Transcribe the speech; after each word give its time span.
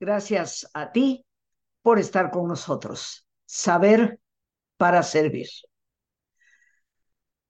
Gracias 0.00 0.66
a 0.72 0.92
ti 0.92 1.26
por 1.82 1.98
estar 1.98 2.30
con 2.30 2.48
nosotros. 2.48 3.26
Saber 3.44 4.18
para 4.78 5.02
servir. 5.02 5.48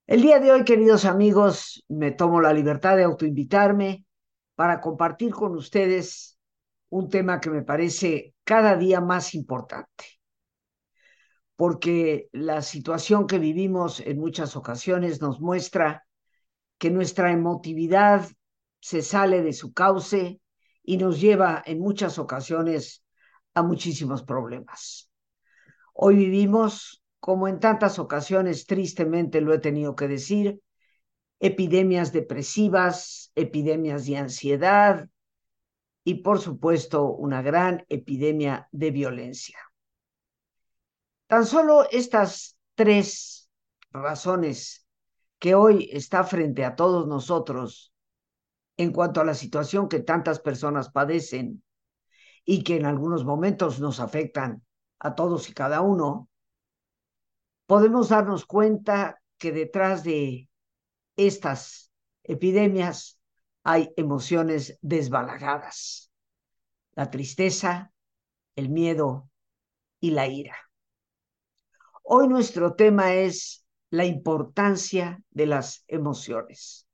El 0.09 0.23
día 0.23 0.41
de 0.41 0.51
hoy, 0.51 0.65
queridos 0.65 1.05
amigos, 1.05 1.85
me 1.87 2.11
tomo 2.11 2.41
la 2.41 2.53
libertad 2.53 2.97
de 2.97 3.05
autoinvitarme 3.05 4.05
para 4.57 4.81
compartir 4.81 5.31
con 5.31 5.55
ustedes 5.55 6.37
un 6.89 7.09
tema 7.09 7.41
que 7.41 7.51
me 7.51 7.63
parece 7.63 8.35
cada 8.43 8.77
día 8.77 9.01
más 9.01 9.37
importante, 9.37 10.19
porque 11.55 12.29
la 12.33 12.63
situación 12.63 13.29
que 13.29 13.39
vivimos 13.39 14.01
en 14.01 14.19
muchas 14.19 14.57
ocasiones 14.57 15.21
nos 15.21 15.41
muestra 15.41 16.05
que 16.79 16.91
nuestra 16.91 17.31
emotividad 17.31 18.29
se 18.81 19.03
sale 19.03 19.41
de 19.43 19.53
su 19.53 19.73
cauce 19.73 20.40
y 20.83 20.97
nos 20.97 21.21
lleva 21.21 21.63
en 21.67 21.81
muchas 21.81 22.19
ocasiones 22.19 23.05
a 23.55 23.63
muchísimos 23.63 24.23
problemas. 24.23 25.11
Hoy 25.95 26.17
vivimos, 26.17 27.03
como 27.19 27.49
en 27.49 27.61
tantas 27.61 27.99
ocasiones 27.99 28.67
tristemente 28.67 29.41
lo 29.41 29.53
he 29.53 29.59
tenido 29.59 29.95
que 29.95 30.09
decir, 30.09 30.61
epidemias 31.41 32.13
depresivas, 32.13 33.33
epidemias 33.35 34.07
de 34.07 34.17
ansiedad 34.17 35.09
y 36.05 36.23
por 36.23 36.41
supuesto 36.41 37.05
una 37.05 37.43
gran 37.43 37.85
epidemia 37.89 38.69
de 38.73 38.91
violencia. 38.91 39.59
Tan 41.27 41.47
solo 41.47 41.89
estas 41.91 42.57
tres 42.75 43.51
razones 43.91 44.87
que 45.39 45.55
hoy 45.55 45.89
está 45.93 46.25
frente 46.25 46.65
a 46.65 46.77
todos 46.77 47.07
nosotros 47.07 47.93
en 48.81 48.93
cuanto 48.93 49.21
a 49.21 49.27
la 49.27 49.35
situación 49.35 49.91
que 49.91 50.01
tantas 50.01 50.41
personas 50.41 50.89
padecen 50.89 51.63
y 52.47 52.65
que 52.65 52.77
en 52.77 52.87
algunos 52.87 53.27
momentos 53.27 53.79
nos 53.79 54.01
afectan 54.01 54.65
a 54.99 55.15
todos 55.15 55.51
y 55.51 55.53
cada 55.53 55.83
uno, 55.83 56.31
podemos 57.67 58.09
darnos 58.09 58.47
cuenta 58.47 59.21
que 59.37 59.53
detrás 59.53 60.03
de 60.03 60.49
estas 61.15 61.93
epidemias 62.23 63.21
hay 63.65 63.93
emociones 63.99 64.79
desbalagadas, 64.81 66.11
la 66.93 67.11
tristeza, 67.11 67.93
el 68.57 68.71
miedo 68.71 69.29
y 70.01 70.13
la 70.13 70.27
ira. 70.27 70.57
Hoy 72.03 72.29
nuestro 72.29 72.77
tema 72.77 73.13
es 73.13 73.63
la 73.91 74.07
importancia 74.07 75.23
de 75.29 75.45
las 75.45 75.85
emociones. 75.87 76.87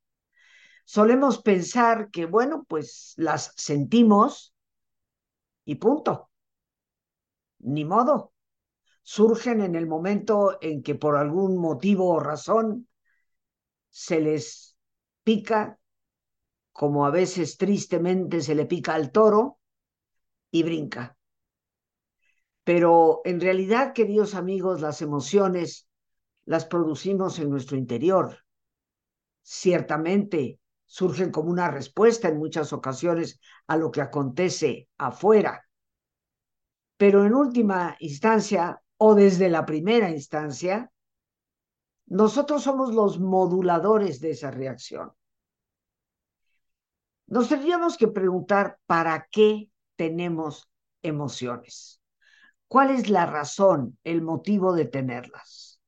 Solemos 0.86 1.42
pensar 1.42 2.10
que, 2.12 2.26
bueno, 2.26 2.64
pues 2.68 3.14
las 3.16 3.52
sentimos 3.56 4.54
y 5.64 5.74
punto. 5.74 6.30
Ni 7.58 7.84
modo. 7.84 8.32
Surgen 9.02 9.62
en 9.62 9.74
el 9.74 9.88
momento 9.88 10.58
en 10.60 10.84
que 10.84 10.94
por 10.94 11.16
algún 11.16 11.58
motivo 11.58 12.08
o 12.14 12.20
razón 12.20 12.88
se 13.90 14.20
les 14.20 14.76
pica, 15.24 15.80
como 16.70 17.04
a 17.04 17.10
veces 17.10 17.56
tristemente 17.56 18.40
se 18.40 18.54
le 18.54 18.66
pica 18.66 18.94
al 18.94 19.10
toro, 19.10 19.58
y 20.52 20.62
brinca. 20.62 21.16
Pero 22.62 23.22
en 23.24 23.40
realidad, 23.40 23.92
queridos 23.92 24.36
amigos, 24.36 24.80
las 24.82 25.02
emociones 25.02 25.88
las 26.44 26.64
producimos 26.64 27.40
en 27.40 27.50
nuestro 27.50 27.76
interior. 27.76 28.38
Ciertamente 29.42 30.60
surgen 30.86 31.30
como 31.30 31.50
una 31.50 31.70
respuesta 31.70 32.28
en 32.28 32.38
muchas 32.38 32.72
ocasiones 32.72 33.40
a 33.66 33.76
lo 33.76 33.90
que 33.90 34.00
acontece 34.00 34.88
afuera. 34.96 35.66
Pero 36.96 37.26
en 37.26 37.34
última 37.34 37.96
instancia, 38.00 38.80
o 38.96 39.14
desde 39.14 39.50
la 39.50 39.66
primera 39.66 40.10
instancia, 40.10 40.90
nosotros 42.06 42.62
somos 42.62 42.94
los 42.94 43.18
moduladores 43.18 44.20
de 44.20 44.30
esa 44.30 44.50
reacción. 44.50 45.12
Nos 47.26 47.48
tendríamos 47.48 47.96
que 47.96 48.08
preguntar 48.08 48.78
para 48.86 49.28
qué 49.30 49.68
tenemos 49.96 50.70
emociones. 51.02 52.00
¿Cuál 52.68 52.90
es 52.90 53.10
la 53.10 53.26
razón, 53.26 53.98
el 54.04 54.22
motivo 54.22 54.72
de 54.72 54.86
tenerlas? 54.86 55.80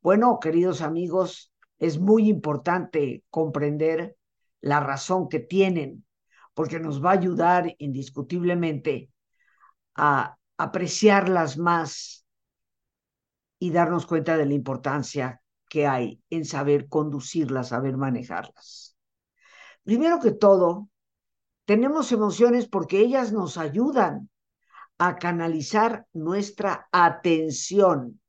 Bueno, 0.00 0.38
queridos 0.40 0.82
amigos, 0.82 1.52
es 1.78 1.98
muy 1.98 2.28
importante 2.28 3.24
comprender 3.30 4.16
la 4.60 4.80
razón 4.80 5.28
que 5.28 5.40
tienen, 5.40 6.04
porque 6.54 6.80
nos 6.80 7.04
va 7.04 7.10
a 7.10 7.14
ayudar 7.14 7.74
indiscutiblemente 7.78 9.10
a 9.94 10.36
apreciarlas 10.56 11.58
más 11.58 12.26
y 13.58 13.70
darnos 13.70 14.06
cuenta 14.06 14.36
de 14.36 14.46
la 14.46 14.54
importancia 14.54 15.42
que 15.68 15.86
hay 15.86 16.22
en 16.30 16.44
saber 16.44 16.88
conducirlas, 16.88 17.68
saber 17.68 17.96
manejarlas. 17.96 18.96
Primero 19.82 20.20
que 20.20 20.32
todo, 20.32 20.88
tenemos 21.64 22.12
emociones 22.12 22.68
porque 22.68 23.00
ellas 23.00 23.32
nos 23.32 23.58
ayudan 23.58 24.30
a 24.98 25.16
canalizar 25.16 26.06
nuestra 26.12 26.88
atención. 26.90 28.20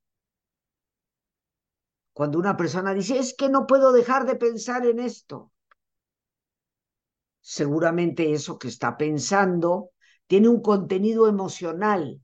Cuando 2.13 2.39
una 2.39 2.57
persona 2.57 2.93
dice, 2.93 3.19
es 3.19 3.35
que 3.35 3.49
no 3.49 3.67
puedo 3.67 3.91
dejar 3.91 4.25
de 4.25 4.35
pensar 4.35 4.85
en 4.85 4.99
esto, 4.99 5.51
seguramente 7.41 8.33
eso 8.33 8.57
que 8.57 8.67
está 8.67 8.97
pensando 8.97 9.91
tiene 10.27 10.49
un 10.49 10.61
contenido 10.61 11.27
emocional 11.27 12.21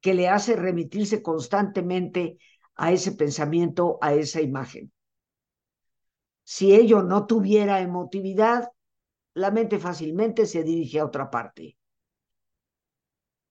que 0.00 0.14
le 0.14 0.28
hace 0.28 0.56
remitirse 0.56 1.22
constantemente 1.22 2.38
a 2.74 2.92
ese 2.92 3.12
pensamiento, 3.12 3.98
a 4.00 4.14
esa 4.14 4.40
imagen. 4.40 4.92
Si 6.44 6.74
ello 6.74 7.02
no 7.02 7.26
tuviera 7.26 7.80
emotividad, 7.80 8.68
la 9.34 9.50
mente 9.50 9.78
fácilmente 9.78 10.46
se 10.46 10.64
dirige 10.64 10.98
a 10.98 11.06
otra 11.06 11.30
parte. 11.30 11.76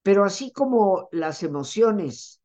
Pero 0.04 0.26
así 0.26 0.52
como 0.52 1.08
las 1.12 1.44
emociones 1.44 2.42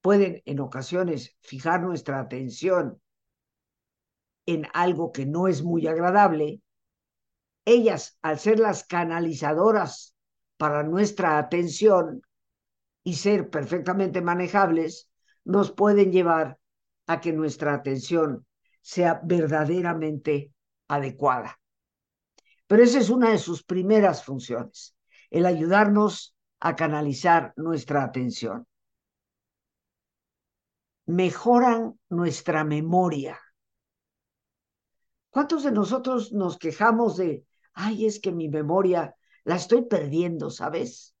pueden 0.00 0.42
en 0.44 0.60
ocasiones 0.60 1.36
fijar 1.40 1.82
nuestra 1.82 2.20
atención 2.20 3.00
en 4.46 4.66
algo 4.72 5.12
que 5.12 5.26
no 5.26 5.48
es 5.48 5.62
muy 5.62 5.86
agradable, 5.86 6.62
ellas, 7.68 8.18
al 8.22 8.38
ser 8.38 8.58
las 8.58 8.84
canalizadoras 8.84 10.14
para 10.56 10.82
nuestra 10.82 11.38
atención 11.38 12.22
y 13.04 13.14
ser 13.14 13.50
perfectamente 13.50 14.20
manejables, 14.20 15.10
nos 15.44 15.72
pueden 15.72 16.12
llevar 16.12 16.58
a 17.06 17.20
que 17.20 17.32
nuestra 17.32 17.74
atención 17.74 18.46
sea 18.82 19.20
verdaderamente 19.24 20.52
adecuada. 20.88 21.58
Pero 22.66 22.82
esa 22.82 22.98
es 22.98 23.08
una 23.08 23.30
de 23.30 23.38
sus 23.38 23.62
primeras 23.62 24.24
funciones, 24.24 24.94
el 25.30 25.46
ayudarnos 25.46 26.36
a 26.60 26.76
canalizar 26.76 27.54
nuestra 27.56 28.04
atención. 28.04 28.66
Mejoran 31.06 31.98
nuestra 32.10 32.64
memoria. 32.64 33.40
¿Cuántos 35.30 35.64
de 35.64 35.72
nosotros 35.72 36.32
nos 36.32 36.58
quejamos 36.58 37.16
de 37.16 37.47
ay, 37.78 38.06
es 38.06 38.20
que 38.20 38.32
mi 38.32 38.48
memoria 38.48 39.14
la 39.44 39.54
estoy 39.54 39.82
perdiendo, 39.82 40.50
¿sabes? 40.50 41.14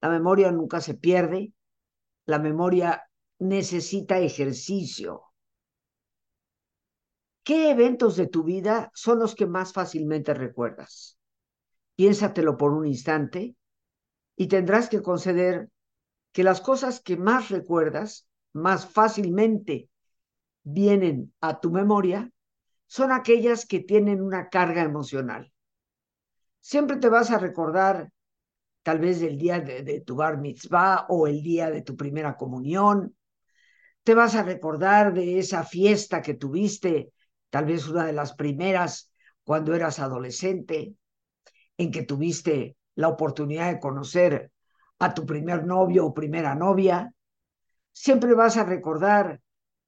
La 0.00 0.08
memoria 0.08 0.50
nunca 0.50 0.80
se 0.80 0.94
pierde, 0.94 1.52
la 2.26 2.40
memoria 2.40 3.04
necesita 3.38 4.18
ejercicio. 4.18 5.22
¿Qué 7.44 7.70
eventos 7.70 8.16
de 8.16 8.26
tu 8.26 8.42
vida 8.42 8.90
son 8.92 9.20
los 9.20 9.36
que 9.36 9.46
más 9.46 9.72
fácilmente 9.72 10.34
recuerdas? 10.34 11.16
Piénsatelo 11.94 12.56
por 12.56 12.72
un 12.72 12.86
instante 12.86 13.54
y 14.36 14.48
tendrás 14.48 14.88
que 14.88 15.00
conceder 15.00 15.68
que 16.32 16.42
las 16.42 16.60
cosas 16.60 17.00
que 17.00 17.16
más 17.16 17.50
recuerdas, 17.50 18.26
más 18.52 18.86
fácilmente 18.86 19.88
vienen 20.64 21.32
a 21.40 21.60
tu 21.60 21.70
memoria, 21.70 22.32
son 22.92 23.10
aquellas 23.10 23.64
que 23.64 23.80
tienen 23.80 24.20
una 24.20 24.50
carga 24.50 24.82
emocional. 24.82 25.50
Siempre 26.60 26.98
te 26.98 27.08
vas 27.08 27.30
a 27.30 27.38
recordar 27.38 28.12
tal 28.82 28.98
vez 28.98 29.18
del 29.18 29.38
día 29.38 29.60
de, 29.60 30.02
tu 30.04 30.14
bar 30.14 30.36
mitzvah 30.36 31.06
o 31.08 31.26
el 31.26 31.42
día 31.42 31.70
de 31.70 31.80
tu 31.80 31.96
primera 31.96 32.36
comunión. 32.36 33.16
Te 34.02 34.14
vas 34.14 34.34
a 34.34 34.42
recordar 34.42 35.14
de 35.14 35.38
esa 35.38 35.64
fiesta 35.64 36.20
que 36.20 36.34
tuviste, 36.34 37.14
tal 37.48 37.64
vez 37.64 37.88
una 37.88 38.04
de 38.04 38.12
las 38.12 38.34
primeras 38.34 39.10
cuando 39.42 39.74
eras 39.74 39.98
adolescente, 39.98 40.94
en 41.78 41.90
que 41.90 42.02
tuviste 42.02 42.76
la 42.94 43.08
oportunidad 43.08 43.72
de 43.72 43.80
conocer 43.80 44.52
a 44.98 45.14
tu 45.14 45.24
primer 45.24 45.64
novio 45.64 46.04
o 46.04 46.12
primera 46.12 46.54
novia. 46.54 47.10
Siempre 47.90 48.34
vas 48.34 48.58
a 48.58 48.64
recordar 48.64 49.40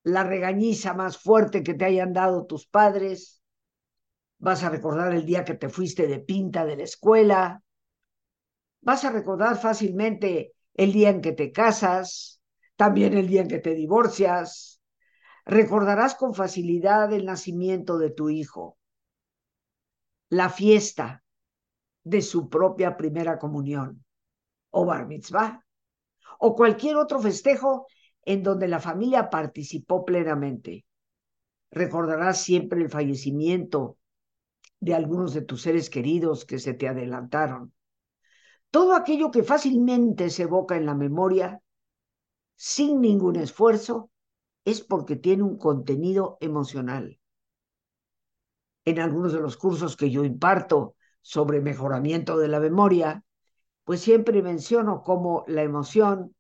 la 0.05 0.23
regañiza 0.25 0.95
más 0.95 1.19
fuerte 1.19 1.63
que 1.63 1.75
te 1.75 1.85
hayan 1.85 2.13
dado 2.13 2.47
tus 2.47 2.67
padres, 2.67 3.43
vas 4.39 4.63
a 4.63 4.71
recordar 4.71 5.13
el 5.15 5.27
día 5.27 5.45
que 5.45 5.55
te 5.55 5.69
fuiste 5.69 6.07
de 6.07 6.21
pinta 6.21 6.65
de 6.65 6.77
la 6.77 6.85
escuela, 6.85 7.65
Vas 8.85 9.03
a 9.07 9.11
recordar 9.11 9.57
fácilmente 9.57 10.53
el 10.75 10.93
día 10.93 11.09
en 11.09 11.23
que 11.23 11.33
te 11.33 11.53
casas, 11.53 12.43
también 12.77 13.17
el 13.17 13.29
día 13.29 13.41
en 13.41 13.49
que 13.49 13.59
te 13.59 13.75
divorcias. 13.75 14.83
Recordarás 15.47 16.15
con 16.15 16.35
facilidad 16.35 17.11
el 17.15 17.25
nacimiento 17.25 17.97
de 17.97 18.11
tu 18.11 18.29
hijo, 18.29 18.77
la 20.29 20.51
fiesta 20.51 21.25
de 22.03 22.21
su 22.21 22.51
propia 22.51 22.99
primera 22.99 23.39
comunión 23.39 24.05
o 24.71 24.85
bar 24.85 25.07
mitzvah 25.07 25.65
o 26.39 26.55
cualquier 26.55 26.97
otro 26.97 27.21
festejo 27.21 27.87
en 28.27 28.43
donde 28.43 28.69
la 28.69 28.81
familia 28.81 29.31
participó 29.31 30.05
plenamente. 30.05 30.85
Recordarás 31.71 32.41
siempre 32.41 32.81
el 32.81 32.91
fallecimiento 32.91 33.99
de 34.81 34.95
algunos 34.95 35.35
de 35.35 35.43
tus 35.43 35.63
seres 35.63 35.91
queridos 35.91 36.45
que 36.45 36.59
se 36.59 36.75
te 36.75 36.89
adelantaron. 36.89 37.73
Todo 38.71 38.95
aquello 38.95 39.31
que 39.31 39.43
fácilmente 39.43 40.31
se 40.31 40.43
evoca 40.43 40.77
en 40.77 40.87
la 40.87 40.95
memoria, 40.95 41.61
sin 42.57 43.01
ningún 43.01 43.37
esfuerzo, 43.37 44.11
es 44.65 44.81
porque 44.81 45.17
tiene 45.17 45.43
un 45.43 45.59
contenido 45.59 46.39
emocional. 46.41 47.19
En 48.85 49.01
algunos 49.01 49.33
de 49.33 49.41
los 49.41 49.57
cursos 49.57 49.97
que 49.97 50.11
yo 50.11 50.25
imparto 50.25 50.97
sobre 51.21 51.61
mejoramiento 51.61 52.37
de 52.37 52.49
la 52.49 52.61
memoria, 52.61 53.25
pues 53.85 54.01
siempre 54.01 54.43
menciono 54.43 55.03
cómo 55.03 55.45
la 55.47 55.63
emoción 55.63 56.35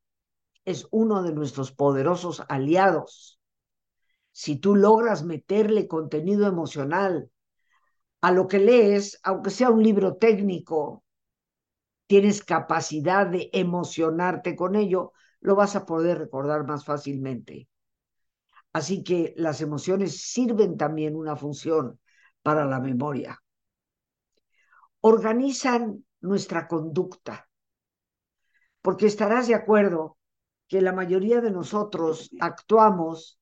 es 0.64 0.86
uno 0.90 1.22
de 1.22 1.32
nuestros 1.32 1.72
poderosos 1.72 2.42
aliados. 2.48 3.40
Si 4.32 4.56
tú 4.56 4.74
logras 4.74 5.24
meterle 5.24 5.86
contenido 5.86 6.46
emocional 6.46 7.30
a 8.20 8.32
lo 8.32 8.48
que 8.48 8.58
lees, 8.58 9.20
aunque 9.22 9.50
sea 9.50 9.70
un 9.70 9.82
libro 9.82 10.16
técnico, 10.16 11.04
tienes 12.06 12.42
capacidad 12.42 13.26
de 13.26 13.50
emocionarte 13.52 14.56
con 14.56 14.76
ello, 14.76 15.12
lo 15.40 15.54
vas 15.54 15.76
a 15.76 15.84
poder 15.84 16.18
recordar 16.18 16.66
más 16.66 16.84
fácilmente. 16.84 17.68
Así 18.72 19.04
que 19.04 19.34
las 19.36 19.60
emociones 19.60 20.20
sirven 20.20 20.76
también 20.76 21.14
una 21.14 21.36
función 21.36 22.00
para 22.42 22.64
la 22.64 22.80
memoria. 22.80 23.40
Organizan 25.00 26.04
nuestra 26.20 26.66
conducta, 26.66 27.48
porque 28.82 29.06
estarás 29.06 29.46
de 29.46 29.54
acuerdo 29.54 30.16
que 30.68 30.80
la 30.80 30.92
mayoría 30.92 31.40
de 31.40 31.50
nosotros 31.50 32.30
actuamos 32.40 33.40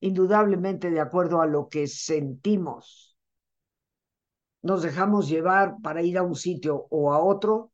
indudablemente 0.00 0.90
de 0.90 1.00
acuerdo 1.00 1.40
a 1.40 1.46
lo 1.46 1.68
que 1.68 1.86
sentimos. 1.86 3.16
Nos 4.60 4.82
dejamos 4.82 5.28
llevar 5.28 5.76
para 5.82 6.02
ir 6.02 6.18
a 6.18 6.22
un 6.22 6.34
sitio 6.34 6.86
o 6.90 7.12
a 7.12 7.22
otro 7.22 7.72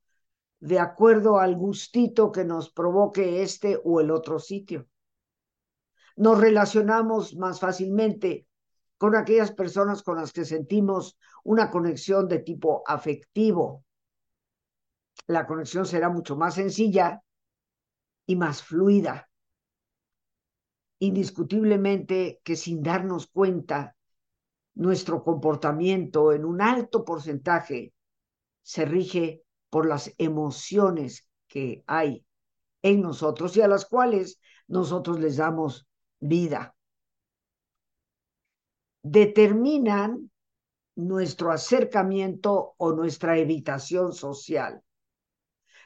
de 0.61 0.79
acuerdo 0.79 1.39
al 1.39 1.57
gustito 1.57 2.33
que 2.33 2.45
nos 2.45 2.71
provoque 2.71 3.43
este 3.43 3.81
o 3.83 4.01
el 4.01 4.11
otro 4.11 4.39
sitio. 4.39 4.89
Nos 6.17 6.39
relacionamos 6.41 7.37
más 7.37 7.61
fácilmente 7.61 8.47
con 8.97 9.15
aquellas 9.15 9.53
personas 9.53 10.03
con 10.03 10.17
las 10.17 10.33
que 10.33 10.45
sentimos 10.45 11.17
una 11.45 11.71
conexión 11.71 12.27
de 12.27 12.41
tipo 12.41 12.83
afectivo. 12.87 13.85
La 15.27 15.47
conexión 15.47 15.87
será 15.87 16.09
mucho 16.09 16.37
más 16.37 16.55
sencilla 16.55 17.23
y 18.29 18.37
más 18.37 18.63
fluida. 18.63 19.31
Indiscutiblemente 21.01 22.41
que 22.45 22.57
sin 22.57 22.83
darnos 22.83 23.27
cuenta, 23.27 23.97
nuestro 24.75 25.25
comportamiento 25.25 26.33
en 26.33 26.45
un 26.45 26.61
alto 26.61 27.07
porcentaje 27.07 27.95
se 28.63 28.85
rige 28.85 29.45
por 29.71 29.89
las 29.89 30.13
emociones 30.19 31.27
que 31.47 31.83
hay 31.87 32.27
en 32.83 33.01
nosotros 33.01 33.57
y 33.57 33.63
a 33.63 33.69
las 33.69 33.87
cuales 33.87 34.39
nosotros 34.67 35.19
les 35.21 35.39
damos 35.39 35.89
vida. 36.21 36.77
Determinan 39.03 40.31
nuestro 40.97 41.51
acercamiento 41.51 42.75
o 42.77 42.93
nuestra 42.93 43.39
evitación 43.39 44.13
social. 44.13 44.83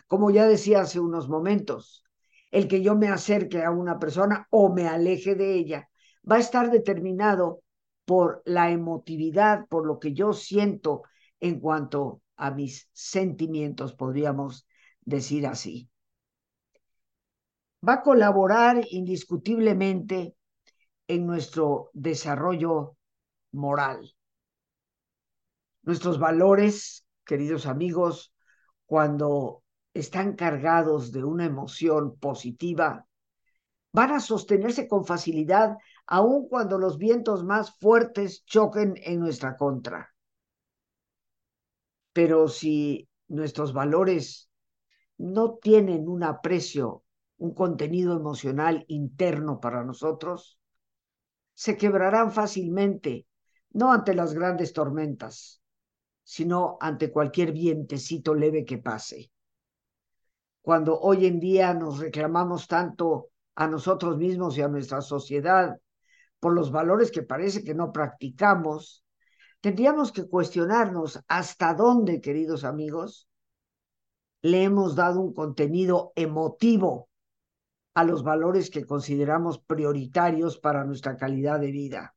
Como 0.08 0.32
ya 0.32 0.44
decía 0.46 0.80
hace 0.80 0.98
unos 0.98 1.28
momentos, 1.28 2.02
el 2.52 2.68
que 2.68 2.82
yo 2.82 2.94
me 2.94 3.08
acerque 3.08 3.64
a 3.64 3.72
una 3.72 3.98
persona 3.98 4.46
o 4.50 4.72
me 4.72 4.86
aleje 4.86 5.34
de 5.34 5.54
ella, 5.54 5.88
va 6.30 6.36
a 6.36 6.40
estar 6.40 6.70
determinado 6.70 7.62
por 8.04 8.42
la 8.44 8.70
emotividad, 8.70 9.66
por 9.68 9.86
lo 9.86 9.98
que 9.98 10.12
yo 10.12 10.32
siento 10.32 11.02
en 11.40 11.58
cuanto 11.58 12.22
a 12.36 12.50
mis 12.50 12.88
sentimientos, 12.92 13.94
podríamos 13.94 14.66
decir 15.00 15.46
así. 15.46 15.88
Va 17.86 17.94
a 17.94 18.02
colaborar 18.02 18.84
indiscutiblemente 18.90 20.36
en 21.08 21.26
nuestro 21.26 21.90
desarrollo 21.94 22.96
moral. 23.50 24.14
Nuestros 25.82 26.18
valores, 26.18 27.06
queridos 27.24 27.66
amigos, 27.66 28.32
cuando 28.86 29.61
están 29.94 30.34
cargados 30.36 31.12
de 31.12 31.24
una 31.24 31.44
emoción 31.44 32.16
positiva, 32.18 33.06
van 33.92 34.12
a 34.12 34.20
sostenerse 34.20 34.88
con 34.88 35.04
facilidad 35.04 35.76
aun 36.06 36.48
cuando 36.48 36.78
los 36.78 36.98
vientos 36.98 37.44
más 37.44 37.76
fuertes 37.78 38.44
choquen 38.44 38.94
en 39.02 39.20
nuestra 39.20 39.56
contra. 39.56 40.14
Pero 42.12 42.48
si 42.48 43.08
nuestros 43.28 43.72
valores 43.72 44.50
no 45.18 45.56
tienen 45.56 46.08
un 46.08 46.22
aprecio, 46.24 47.04
un 47.36 47.54
contenido 47.54 48.16
emocional 48.16 48.84
interno 48.88 49.60
para 49.60 49.84
nosotros, 49.84 50.58
se 51.54 51.76
quebrarán 51.76 52.32
fácilmente, 52.32 53.26
no 53.70 53.92
ante 53.92 54.14
las 54.14 54.32
grandes 54.32 54.72
tormentas, 54.72 55.62
sino 56.24 56.78
ante 56.80 57.10
cualquier 57.10 57.52
vientecito 57.52 58.34
leve 58.34 58.64
que 58.64 58.78
pase 58.78 59.30
cuando 60.62 60.98
hoy 60.98 61.26
en 61.26 61.40
día 61.40 61.74
nos 61.74 61.98
reclamamos 61.98 62.68
tanto 62.68 63.30
a 63.56 63.66
nosotros 63.66 64.16
mismos 64.16 64.56
y 64.56 64.62
a 64.62 64.68
nuestra 64.68 65.02
sociedad 65.02 65.76
por 66.40 66.54
los 66.54 66.70
valores 66.70 67.10
que 67.10 67.22
parece 67.22 67.62
que 67.62 67.74
no 67.74 67.92
practicamos, 67.92 69.04
tendríamos 69.60 70.12
que 70.12 70.26
cuestionarnos 70.26 71.20
hasta 71.28 71.74
dónde, 71.74 72.20
queridos 72.20 72.64
amigos, 72.64 73.28
le 74.40 74.64
hemos 74.64 74.96
dado 74.96 75.20
un 75.20 75.34
contenido 75.34 76.12
emotivo 76.14 77.08
a 77.94 78.04
los 78.04 78.22
valores 78.22 78.70
que 78.70 78.86
consideramos 78.86 79.58
prioritarios 79.58 80.58
para 80.58 80.84
nuestra 80.84 81.16
calidad 81.16 81.60
de 81.60 81.70
vida. 81.70 82.14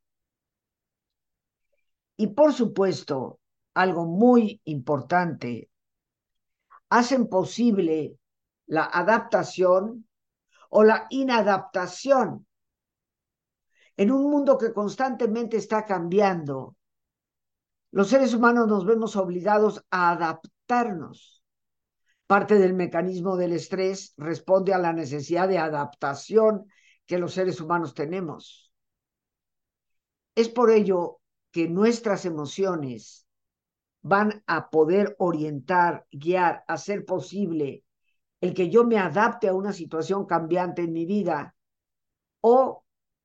Y 2.18 2.28
por 2.28 2.54
supuesto, 2.54 3.40
algo 3.74 4.06
muy 4.06 4.62
importante, 4.64 5.70
hacen 6.90 7.28
posible 7.28 8.18
la 8.68 8.86
adaptación 8.86 10.08
o 10.70 10.84
la 10.84 11.08
inadaptación. 11.10 12.46
En 13.98 14.12
un 14.12 14.30
mundo 14.30 14.58
que 14.58 14.74
constantemente 14.74 15.58
está 15.58 15.86
cambiando, 15.86 16.76
los 17.92 18.10
seres 18.10 18.34
humanos 18.34 18.68
nos 18.68 18.86
vemos 18.86 19.16
obligados 19.16 19.86
a 19.90 20.12
adaptarnos. 20.12 21.44
Parte 22.28 22.56
del 22.56 22.74
mecanismo 22.74 23.38
del 23.38 23.54
estrés 23.54 24.14
responde 24.18 24.74
a 24.74 24.80
la 24.80 24.92
necesidad 24.92 25.48
de 25.48 25.60
adaptación 25.60 26.66
que 27.06 27.20
los 27.20 27.34
seres 27.34 27.62
humanos 27.62 27.94
tenemos. 27.94 28.74
Es 30.34 30.50
por 30.50 30.72
ello 30.72 31.22
que 31.52 31.70
nuestras 31.70 32.26
emociones 32.26 33.26
van 34.02 34.44
a 34.46 34.70
poder 34.70 35.16
orientar, 35.18 36.06
guiar, 36.12 36.66
hacer 36.68 37.06
posible 37.06 37.85
el 38.42 38.54
que 38.54 38.70
yo 38.70 38.84
me 38.84 38.98
adapte 38.98 39.48
a 39.48 39.54
una 39.54 39.74
situación 39.74 40.26
cambiante 40.26 40.84
en 40.84 40.94
mi 40.94 41.06
vida 41.06 41.56
o 42.42 42.84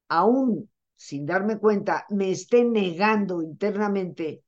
aún 0.09 0.71
sin 0.97 1.27
darme 1.27 1.59
cuenta 1.59 2.07
me 2.11 2.31
esté 2.31 2.65
negando 2.65 3.43
internamente 3.43 4.45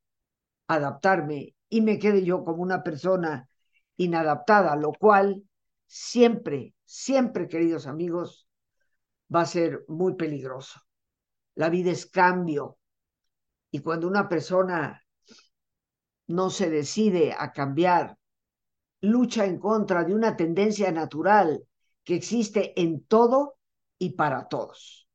adaptarme 0.67 1.55
y 1.69 1.81
me 1.81 1.99
quede 1.99 2.25
yo 2.25 2.45
como 2.45 2.63
una 2.63 2.83
persona 2.83 3.49
inadaptada, 3.97 4.77
lo 4.77 4.93
cual 4.93 5.43
siempre, 5.87 6.75
siempre, 6.85 7.49
queridos 7.49 7.87
amigos, 7.87 8.47
va 9.35 9.43
a 9.43 9.47
ser 9.47 9.85
muy 9.89 10.15
peligroso. 10.15 10.81
La 11.55 11.69
vida 11.69 11.91
es 11.91 12.07
cambio 12.07 12.79
y 13.71 13.81
cuando 13.81 14.07
una 14.07 14.29
persona 14.29 15.03
no 16.27 16.51
se 16.51 16.71
decide 16.71 17.35
a 17.39 17.53
cambiar 17.53 18.19
lucha 19.03 19.45
en 19.45 19.59
contra 19.59 20.05
de 20.05 20.15
una 20.15 20.37
tendencia 20.37 20.91
natural 20.91 21.65
que 22.05 22.15
existe 22.15 22.81
en 22.81 23.05
todo 23.05 23.57
y 23.99 24.15
para 24.15 24.49
todos. 24.49 25.07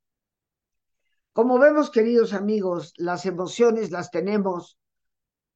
Como 1.33 1.59
vemos, 1.59 1.89
queridos 1.89 2.33
amigos, 2.33 2.93
las 2.97 3.25
emociones 3.25 3.91
las 3.91 4.11
tenemos 4.11 4.77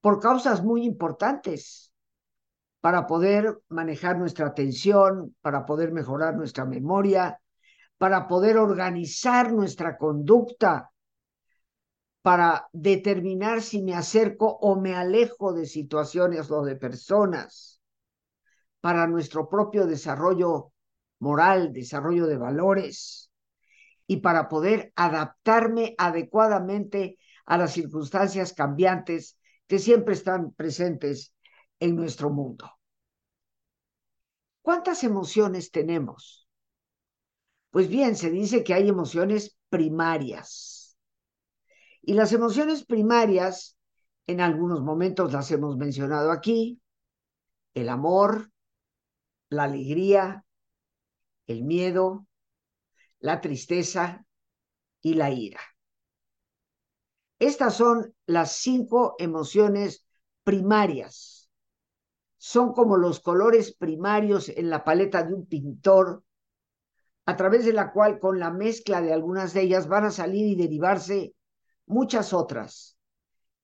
por 0.02 0.20
causas 0.20 0.64
muy 0.64 0.86
importantes. 0.86 1.90
para 2.80 3.06
poder 3.06 3.60
manejar 3.70 4.18
nuestra 4.18 4.48
atención, 4.48 5.36
para 5.42 5.66
poder 5.68 5.92
mejorar 5.92 6.36
nuestra 6.36 6.66
memoria, 6.66 7.40
para 8.00 8.28
poder 8.28 8.58
organizar 8.58 9.54
nuestra 9.54 9.98
conducta, 9.98 10.92
para 12.24 12.68
determinar 12.74 13.62
si 13.62 13.82
me 13.84 13.94
acerco 13.94 14.48
o 14.62 14.80
me 14.80 14.96
alejo 14.96 15.54
de 15.54 15.66
situaciones 15.68 16.50
o 16.50 16.64
de 16.64 16.76
personas, 16.76 17.81
para 18.82 19.08
nuestro 19.08 19.48
propio 19.48 19.86
desarrollo 19.86 20.74
moral, 21.20 21.72
desarrollo 21.72 22.28
de 22.28 22.38
valores 22.38 23.32
y 24.08 24.18
para 24.18 24.50
poder 24.50 24.92
adaptarme 24.96 25.96
adecuadamente 25.98 27.18
a 27.46 27.58
las 27.58 27.74
circunstancias 27.74 28.54
cambiantes 28.54 29.38
que 29.68 29.80
siempre 29.80 30.16
están 30.16 30.52
presentes 30.52 31.34
en 31.80 31.96
nuestro 31.96 32.30
mundo. 32.30 32.70
¿Cuántas 34.62 35.04
emociones 35.04 35.72
tenemos? 35.72 36.48
Pues 37.70 37.88
bien, 37.88 38.16
se 38.16 38.30
dice 38.30 38.64
que 38.64 38.74
hay 38.74 38.90
emociones 38.90 39.58
primarias. 39.70 40.98
Y 42.02 42.14
las 42.14 42.34
emociones 42.34 42.84
primarias, 42.84 43.78
en 44.28 44.42
algunos 44.42 44.82
momentos 44.82 45.32
las 45.32 45.50
hemos 45.52 45.78
mencionado 45.78 46.32
aquí, 46.32 46.82
el 47.74 47.90
amor, 47.90 48.52
la 49.51 49.63
alegría, 49.63 50.46
el 51.46 51.63
miedo, 51.63 52.25
la 53.20 53.41
tristeza 53.41 54.25
y 55.01 55.13
la 55.15 55.29
ira. 55.29 55.60
Estas 57.38 57.75
son 57.75 58.15
las 58.25 58.53
cinco 58.53 59.15
emociones 59.20 60.05
primarias. 60.43 61.50
Son 62.38 62.72
como 62.72 62.96
los 62.98 63.20
colores 63.20 63.75
primarios 63.75 64.48
en 64.48 64.70
la 64.70 64.86
paleta 64.86 65.24
de 65.24 65.34
un 65.34 65.46
pintor, 65.46 66.24
a 67.25 67.36
través 67.36 67.65
de 67.65 67.74
la 67.74 67.91
cual 67.91 68.20
con 68.20 68.39
la 68.39 68.51
mezcla 68.51 69.01
de 69.01 69.12
algunas 69.12 69.53
de 69.53 69.63
ellas 69.63 69.88
van 69.88 70.05
a 70.05 70.12
salir 70.12 70.48
y 70.48 70.55
derivarse 70.55 71.36
muchas 71.86 72.31
otras. 72.31 72.98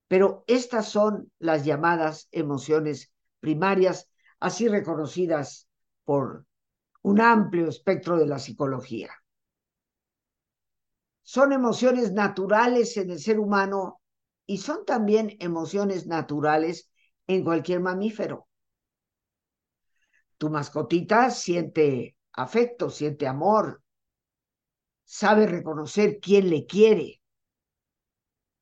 Pero 0.09 0.43
estas 0.47 0.89
son 0.89 1.31
las 1.39 1.63
llamadas 1.63 2.27
emociones 2.31 3.13
primarias, 3.39 4.09
así 4.39 4.67
reconocidas 4.67 5.66
por 6.07 6.45
un 7.01 7.19
amplio 7.19 7.67
espectro 7.67 8.15
de 8.17 8.27
la 8.27 8.39
psicología 8.39 9.11
son 11.21 11.51
emociones 11.51 12.13
naturales 12.13 12.95
en 12.95 13.09
el 13.09 13.19
ser 13.19 13.37
humano 13.41 13.99
y 14.45 14.59
son 14.59 14.85
también 14.85 15.35
emociones 15.41 16.07
naturales 16.07 16.89
en 17.27 17.43
cualquier 17.43 17.81
mamífero. 17.81 18.47
Tu 20.37 20.49
mascotita 20.49 21.29
siente 21.29 22.15
afecto, 22.31 22.89
siente 22.89 23.27
amor, 23.27 23.83
sabe 25.03 25.45
reconocer 25.45 26.19
quién 26.21 26.49
le 26.49 26.65
quiere, 26.65 27.21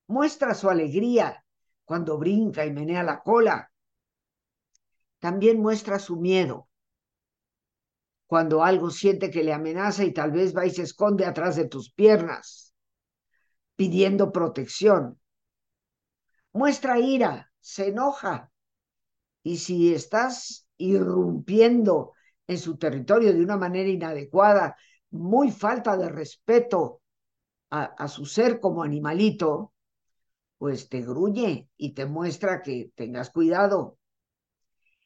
muestra 0.07 0.55
su 0.55 0.67
alegría 0.67 1.45
cuando 1.83 2.17
brinca 2.17 2.65
y 2.65 2.73
menea 2.73 3.03
la 3.03 3.21
cola, 3.21 3.71
también 5.19 5.61
muestra 5.61 5.99
su 5.99 6.15
miedo 6.15 6.67
cuando 8.27 8.63
algo 8.63 8.89
siente 8.89 9.29
que 9.29 9.43
le 9.43 9.53
amenaza 9.53 10.03
y 10.03 10.13
tal 10.13 10.31
vez 10.31 10.55
va 10.55 10.65
y 10.65 10.71
se 10.71 10.83
esconde 10.83 11.25
atrás 11.25 11.55
de 11.55 11.67
tus 11.67 11.91
piernas, 11.91 12.73
pidiendo 13.75 14.31
protección. 14.31 15.19
Muestra 16.53 16.99
ira, 16.99 17.51
se 17.59 17.89
enoja. 17.89 18.51
Y 19.43 19.57
si 19.57 19.93
estás 19.93 20.67
irrumpiendo 20.77 22.13
en 22.47 22.57
su 22.57 22.77
territorio 22.77 23.33
de 23.33 23.43
una 23.43 23.57
manera 23.57 23.89
inadecuada, 23.89 24.75
muy 25.11 25.51
falta 25.51 25.95
de 25.95 26.09
respeto 26.09 27.01
a, 27.69 27.83
a 27.83 28.07
su 28.07 28.25
ser 28.25 28.59
como 28.59 28.81
animalito, 28.81 29.73
pues 30.57 30.89
te 30.89 31.01
gruñe 31.01 31.69
y 31.77 31.93
te 31.93 32.05
muestra 32.05 32.63
que 32.63 32.91
tengas 32.95 33.29
cuidado. 33.29 33.99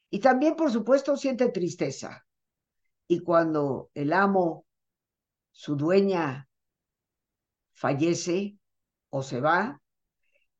Y 0.08 0.20
también, 0.20 0.56
por 0.56 0.72
supuesto, 0.72 1.16
siente 1.16 1.50
tristeza 1.50 2.24
y 3.10 3.18
cuando 3.18 3.90
el 3.94 4.12
amo, 4.12 4.66
su 5.50 5.74
dueña, 5.74 6.48
fallece 7.72 8.56
o 9.08 9.24
se 9.24 9.40
va, 9.40 9.82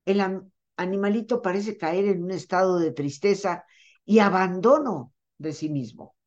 el 0.03 0.51
animalito 0.75 1.41
parece 1.41 1.77
caer 1.77 2.09
en 2.09 2.23
un 2.25 2.31
estado 2.31 2.77
de 2.77 2.91
tristeza 2.91 3.63
y 4.03 4.19
abandono 4.19 5.13
de 5.37 5.53
sí 5.53 5.69
mismo. 5.69 6.17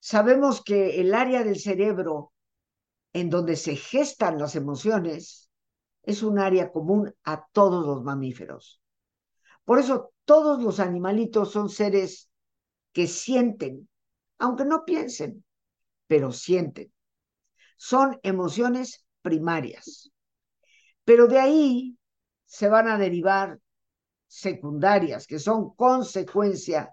Sabemos 0.00 0.60
que 0.64 1.00
el 1.00 1.14
área 1.14 1.44
del 1.44 1.60
cerebro 1.60 2.32
en 3.12 3.30
donde 3.30 3.54
se 3.54 3.76
gestan 3.76 4.36
las 4.36 4.56
emociones 4.56 5.48
es 6.02 6.24
un 6.24 6.40
área 6.40 6.72
común 6.72 7.14
a 7.22 7.46
todos 7.52 7.86
los 7.86 8.02
mamíferos. 8.02 8.82
Por 9.64 9.78
eso 9.78 10.12
todos 10.24 10.60
los 10.60 10.80
animalitos 10.80 11.52
son 11.52 11.68
seres 11.68 12.32
que 12.92 13.06
sienten 13.06 13.88
aunque 14.42 14.64
no 14.64 14.84
piensen, 14.84 15.44
pero 16.08 16.32
sienten. 16.32 16.92
Son 17.76 18.18
emociones 18.24 19.06
primarias. 19.22 20.10
Pero 21.04 21.28
de 21.28 21.38
ahí 21.38 21.96
se 22.44 22.68
van 22.68 22.88
a 22.88 22.98
derivar 22.98 23.60
secundarias, 24.26 25.28
que 25.28 25.38
son 25.38 25.76
consecuencia 25.76 26.92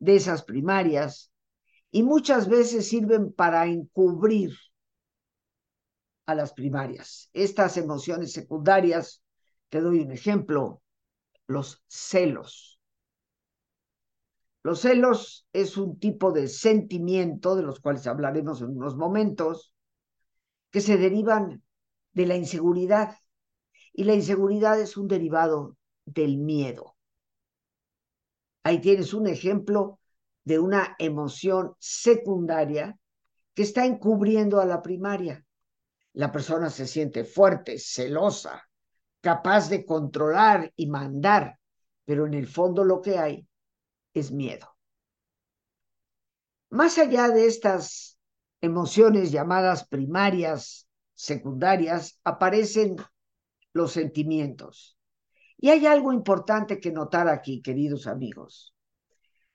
de 0.00 0.16
esas 0.16 0.42
primarias 0.42 1.30
y 1.92 2.02
muchas 2.02 2.48
veces 2.48 2.88
sirven 2.88 3.32
para 3.32 3.66
encubrir 3.66 4.56
a 6.26 6.34
las 6.34 6.52
primarias. 6.52 7.30
Estas 7.32 7.76
emociones 7.76 8.32
secundarias, 8.32 9.22
te 9.68 9.80
doy 9.80 10.00
un 10.00 10.10
ejemplo, 10.10 10.82
los 11.46 11.80
celos. 11.86 12.77
Los 14.62 14.80
celos 14.80 15.46
es 15.52 15.76
un 15.76 15.98
tipo 15.98 16.32
de 16.32 16.48
sentimiento, 16.48 17.54
de 17.56 17.62
los 17.62 17.80
cuales 17.80 18.06
hablaremos 18.06 18.60
en 18.60 18.76
unos 18.76 18.96
momentos, 18.96 19.72
que 20.70 20.80
se 20.80 20.96
derivan 20.96 21.62
de 22.12 22.26
la 22.26 22.36
inseguridad. 22.36 23.16
Y 23.92 24.04
la 24.04 24.14
inseguridad 24.14 24.80
es 24.80 24.96
un 24.96 25.08
derivado 25.08 25.76
del 26.04 26.38
miedo. 26.38 26.96
Ahí 28.64 28.80
tienes 28.80 29.14
un 29.14 29.26
ejemplo 29.26 29.98
de 30.44 30.58
una 30.58 30.96
emoción 30.98 31.74
secundaria 31.78 32.98
que 33.54 33.62
está 33.62 33.86
encubriendo 33.86 34.60
a 34.60 34.66
la 34.66 34.82
primaria. 34.82 35.44
La 36.12 36.30
persona 36.32 36.68
se 36.70 36.86
siente 36.86 37.24
fuerte, 37.24 37.78
celosa, 37.78 38.62
capaz 39.20 39.68
de 39.68 39.84
controlar 39.84 40.72
y 40.76 40.86
mandar, 40.86 41.58
pero 42.04 42.26
en 42.26 42.34
el 42.34 42.46
fondo 42.46 42.84
lo 42.84 43.00
que 43.00 43.18
hay 43.18 43.47
es 44.14 44.30
miedo. 44.30 44.66
Más 46.70 46.98
allá 46.98 47.28
de 47.28 47.46
estas 47.46 48.18
emociones 48.60 49.30
llamadas 49.30 49.86
primarias, 49.86 50.88
secundarias, 51.14 52.20
aparecen 52.24 52.96
los 53.72 53.92
sentimientos. 53.92 54.98
Y 55.56 55.70
hay 55.70 55.86
algo 55.86 56.12
importante 56.12 56.78
que 56.78 56.92
notar 56.92 57.28
aquí, 57.28 57.62
queridos 57.62 58.06
amigos. 58.06 58.74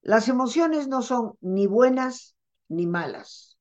Las 0.01 0.27
emociones 0.27 0.87
no 0.87 1.01
son 1.01 1.37
ni 1.39 1.65
buenas 1.65 2.35
ni 2.67 2.87
malas. 2.87 3.57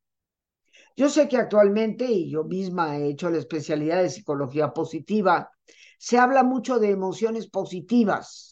Yo 0.96 1.08
sé 1.08 1.28
que 1.28 1.36
actualmente, 1.36 2.04
y 2.06 2.30
yo 2.30 2.44
misma 2.44 2.96
he 2.96 3.08
hecho 3.08 3.30
la 3.30 3.38
especialidad 3.38 4.02
de 4.02 4.10
psicología 4.10 4.72
positiva, 4.72 5.50
se 5.98 6.18
habla 6.18 6.42
mucho 6.42 6.78
de 6.78 6.90
emociones 6.90 7.48
positivas 7.48 8.51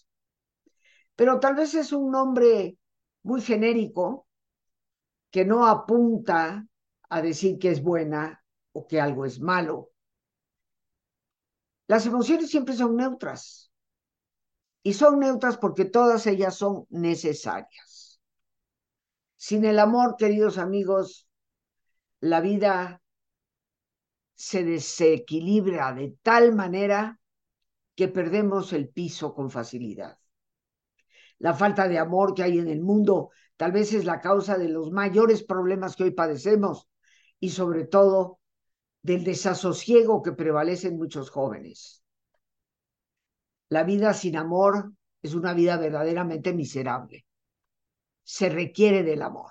pero 1.21 1.39
tal 1.39 1.55
vez 1.55 1.75
es 1.75 1.93
un 1.93 2.11
nombre 2.11 2.79
muy 3.25 3.43
genérico 3.43 4.27
que 5.31 5.45
no 5.45 5.67
apunta 5.67 6.67
a 7.11 7.21
decir 7.21 7.59
que 7.59 7.71
es 7.71 7.83
buena 7.83 8.43
o 8.73 8.87
que 8.87 9.03
algo 9.03 9.27
es 9.27 9.39
malo. 9.39 9.91
Las 11.89 12.07
emociones 12.07 12.49
siempre 12.49 12.75
son 12.75 12.97
neutras 12.97 13.71
y 14.83 14.95
son 14.95 15.19
neutras 15.19 15.59
porque 15.59 15.85
todas 15.85 16.27
ellas 16.27 16.55
son 16.55 16.87
necesarias. 16.89 18.23
Sin 19.37 19.67
el 19.67 19.79
amor, 19.79 20.17
queridos 20.17 20.57
amigos, 20.57 21.29
la 22.21 22.41
vida 22.41 23.03
se 24.37 24.65
desequilibra 24.65 25.93
de 25.93 26.17
tal 26.23 26.55
manera 26.55 27.21
que 27.95 28.09
perdemos 28.09 28.73
el 28.73 28.89
piso 28.89 29.35
con 29.35 29.50
facilidad 29.50 30.17
la 31.40 31.54
falta 31.54 31.88
de 31.88 31.99
amor 31.99 32.35
que 32.35 32.42
hay 32.42 32.59
en 32.59 32.68
el 32.68 32.80
mundo 32.80 33.30
tal 33.56 33.73
vez 33.73 33.92
es 33.92 34.04
la 34.04 34.20
causa 34.20 34.56
de 34.56 34.68
los 34.68 34.90
mayores 34.90 35.42
problemas 35.42 35.97
que 35.97 36.04
hoy 36.04 36.11
padecemos 36.12 36.88
y 37.40 37.50
sobre 37.50 37.87
todo 37.87 38.40
del 39.02 39.25
desasosiego 39.25 40.23
que 40.23 40.32
prevalece 40.32 40.88
en 40.88 40.99
muchos 40.99 41.30
jóvenes. 41.30 42.04
La 43.70 43.85
vida 43.85 44.12
sin 44.12 44.37
amor 44.37 44.92
es 45.23 45.35
una 45.35 45.54
vida 45.54 45.76
verdaderamente 45.76 46.52
miserable. 46.52 47.25
se 48.23 48.49
requiere 48.49 49.02
del 49.02 49.23
amor. 49.23 49.50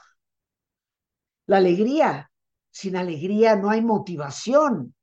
La 1.47 1.57
alegría, 1.57 2.31
sin 2.69 2.95
alegría 2.95 3.55
no 3.57 3.69
hay 3.71 3.81
motivación. 3.81 4.95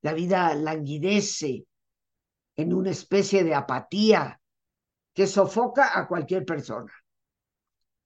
La 0.00 0.14
vida 0.14 0.52
languidece 0.54 1.66
en 2.56 2.74
una 2.74 2.90
especie 2.90 3.44
de 3.44 3.54
apatía 3.54 4.40
que 5.18 5.26
sofoca 5.26 5.98
a 5.98 6.06
cualquier 6.06 6.44
persona. 6.44 6.92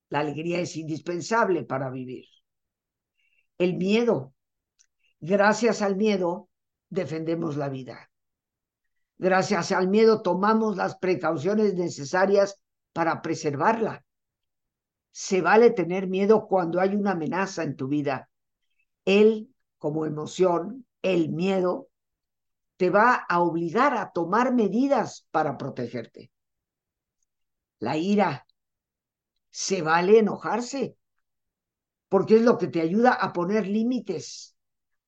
La 0.09 0.21
alegría 0.21 0.61
es 0.61 0.79
indispensable 0.79 1.63
para 1.63 1.91
vivir. 1.91 2.25
El 3.59 3.77
miedo. 3.77 4.33
Gracias 5.21 5.83
al 5.83 5.97
miedo 5.97 6.49
defendemos 6.89 7.59
la 7.59 7.69
vida. 7.69 8.11
Gracias 9.19 9.73
al 9.73 9.89
miedo 9.89 10.23
tomamos 10.23 10.79
las 10.79 10.97
precauciones 10.97 11.75
necesarias 11.75 12.59
para 12.95 13.21
preservarla. 13.21 14.07
Se 15.11 15.43
vale 15.43 15.71
tener 15.71 16.07
miedo 16.07 16.47
cuando 16.47 16.81
hay 16.81 16.97
una 16.97 17.11
amenaza 17.11 17.63
en 17.63 17.77
tu 17.77 17.89
vida. 17.89 18.31
Él, 19.05 19.55
como 19.77 20.07
emoción, 20.07 20.87
el 21.03 21.29
miedo, 21.29 21.89
te 22.79 22.89
va 22.89 23.17
a 23.29 23.43
obligar 23.43 23.99
a 23.99 24.13
tomar 24.13 24.55
medidas 24.55 25.27
para 25.31 25.59
protegerte. 25.59 26.33
La 27.83 27.97
ira, 27.97 28.47
se 29.51 29.83
vale 29.83 30.21
enojarse, 30.21 30.97
porque 32.09 32.37
es 32.37 32.43
lo 32.43 32.57
que 32.57 32.69
te 32.69 32.81
ayuda 32.81 33.13
a 33.13 33.33
poner 33.33 33.67
límites, 33.67 34.57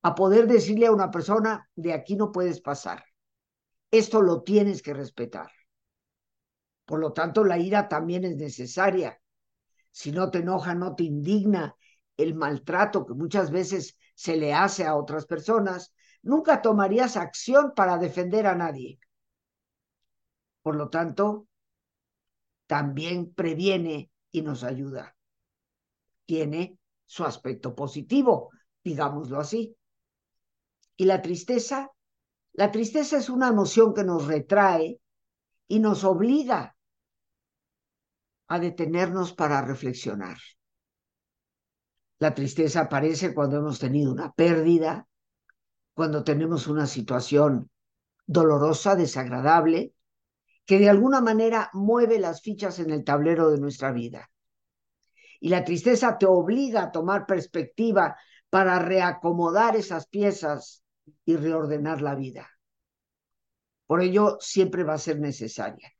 a 0.01 0.13
poder 0.13 0.45
decirle 0.45 0.87
a 0.87 0.91
una 0.91 1.09
persona, 1.09 1.69
de 1.75 1.93
aquí 1.93 2.17
no 2.17 2.33
puedes 2.33 2.59
pasar. 2.59 3.05
Esto 3.91 4.21
lo 4.21 4.43
tienes 4.43 4.81
que 4.81 4.93
respetar. 4.93 5.49
Por 6.83 6.99
lo 6.99 7.13
tanto, 7.13 7.45
la 7.45 7.57
ira 7.57 7.87
también 7.87 8.25
es 8.25 8.35
necesaria. 8.35 9.21
Si 9.91 10.11
no 10.11 10.29
te 10.29 10.39
enoja, 10.39 10.75
no 10.75 10.95
te 10.95 11.05
indigna 11.05 11.77
el 12.17 12.35
maltrato 12.35 13.05
que 13.05 13.13
muchas 13.13 13.51
veces 13.51 13.97
se 14.15 14.35
le 14.35 14.53
hace 14.53 14.83
a 14.83 14.97
otras 14.97 15.25
personas, 15.25 15.93
nunca 16.23 16.61
tomarías 16.61 17.15
acción 17.15 17.71
para 17.73 17.97
defender 17.97 18.45
a 18.47 18.55
nadie. 18.55 18.99
Por 20.61 20.75
lo 20.75 20.89
tanto, 20.89 21.47
también 22.67 23.33
previene 23.33 24.11
y 24.31 24.41
nos 24.41 24.63
ayuda. 24.63 25.15
Tiene 26.25 26.77
su 27.05 27.23
aspecto 27.23 27.75
positivo, 27.75 28.49
digámoslo 28.83 29.39
así. 29.39 29.75
Y 30.97 31.05
la 31.05 31.21
tristeza 31.21 31.91
la 32.57 32.71
tristeza 32.71 33.17
es 33.17 33.29
una 33.29 33.49
emoción 33.49 33.93
que 33.93 34.05
nos 34.05 34.27
retrae 34.27 35.01
y 35.67 35.79
nos 35.79 36.05
obliga 36.05 36.77
a 38.47 38.59
detenernos 38.59 39.33
para 39.33 39.61
reflexionar. 39.61 40.37
La 42.19 42.33
tristeza 42.33 42.81
aparece 42.81 43.33
cuando 43.33 43.57
hemos 43.57 43.79
tenido 43.79 44.09
una 44.09 44.31
pérdida, 44.31 45.05
cuando 45.93 46.23
tenemos 46.23 46.67
una 46.67 46.87
situación 46.87 47.69
dolorosa, 48.25 48.95
desagradable, 48.95 49.93
que 50.65 50.79
de 50.79 50.89
alguna 50.89 51.21
manera 51.21 51.69
mueve 51.73 52.19
las 52.19 52.41
fichas 52.41 52.79
en 52.79 52.89
el 52.89 53.03
tablero 53.03 53.51
de 53.51 53.59
nuestra 53.59 53.91
vida. 53.91 54.29
Y 55.39 55.49
la 55.49 55.63
tristeza 55.63 56.17
te 56.17 56.25
obliga 56.25 56.83
a 56.83 56.91
tomar 56.91 57.25
perspectiva 57.25 58.17
para 58.49 58.79
reacomodar 58.79 59.75
esas 59.75 60.07
piezas 60.07 60.83
y 61.25 61.35
reordenar 61.35 62.01
la 62.01 62.15
vida. 62.15 62.49
Por 63.85 64.01
ello, 64.01 64.37
siempre 64.39 64.83
va 64.83 64.95
a 64.95 64.97
ser 64.97 65.19
necesaria. 65.19 65.91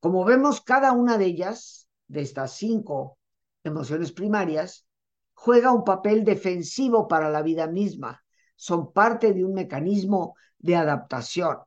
Como 0.00 0.24
vemos, 0.24 0.60
cada 0.60 0.92
una 0.92 1.18
de 1.18 1.26
ellas, 1.26 1.88
de 2.08 2.22
estas 2.22 2.56
cinco 2.56 3.18
emociones 3.62 4.12
primarias, 4.12 4.86
juega 5.34 5.72
un 5.72 5.84
papel 5.84 6.24
defensivo 6.24 7.06
para 7.06 7.30
la 7.30 7.42
vida 7.42 7.66
misma. 7.66 8.24
Son 8.56 8.92
parte 8.92 9.32
de 9.32 9.44
un 9.44 9.52
mecanismo 9.52 10.34
de 10.58 10.76
adaptación. 10.76 11.58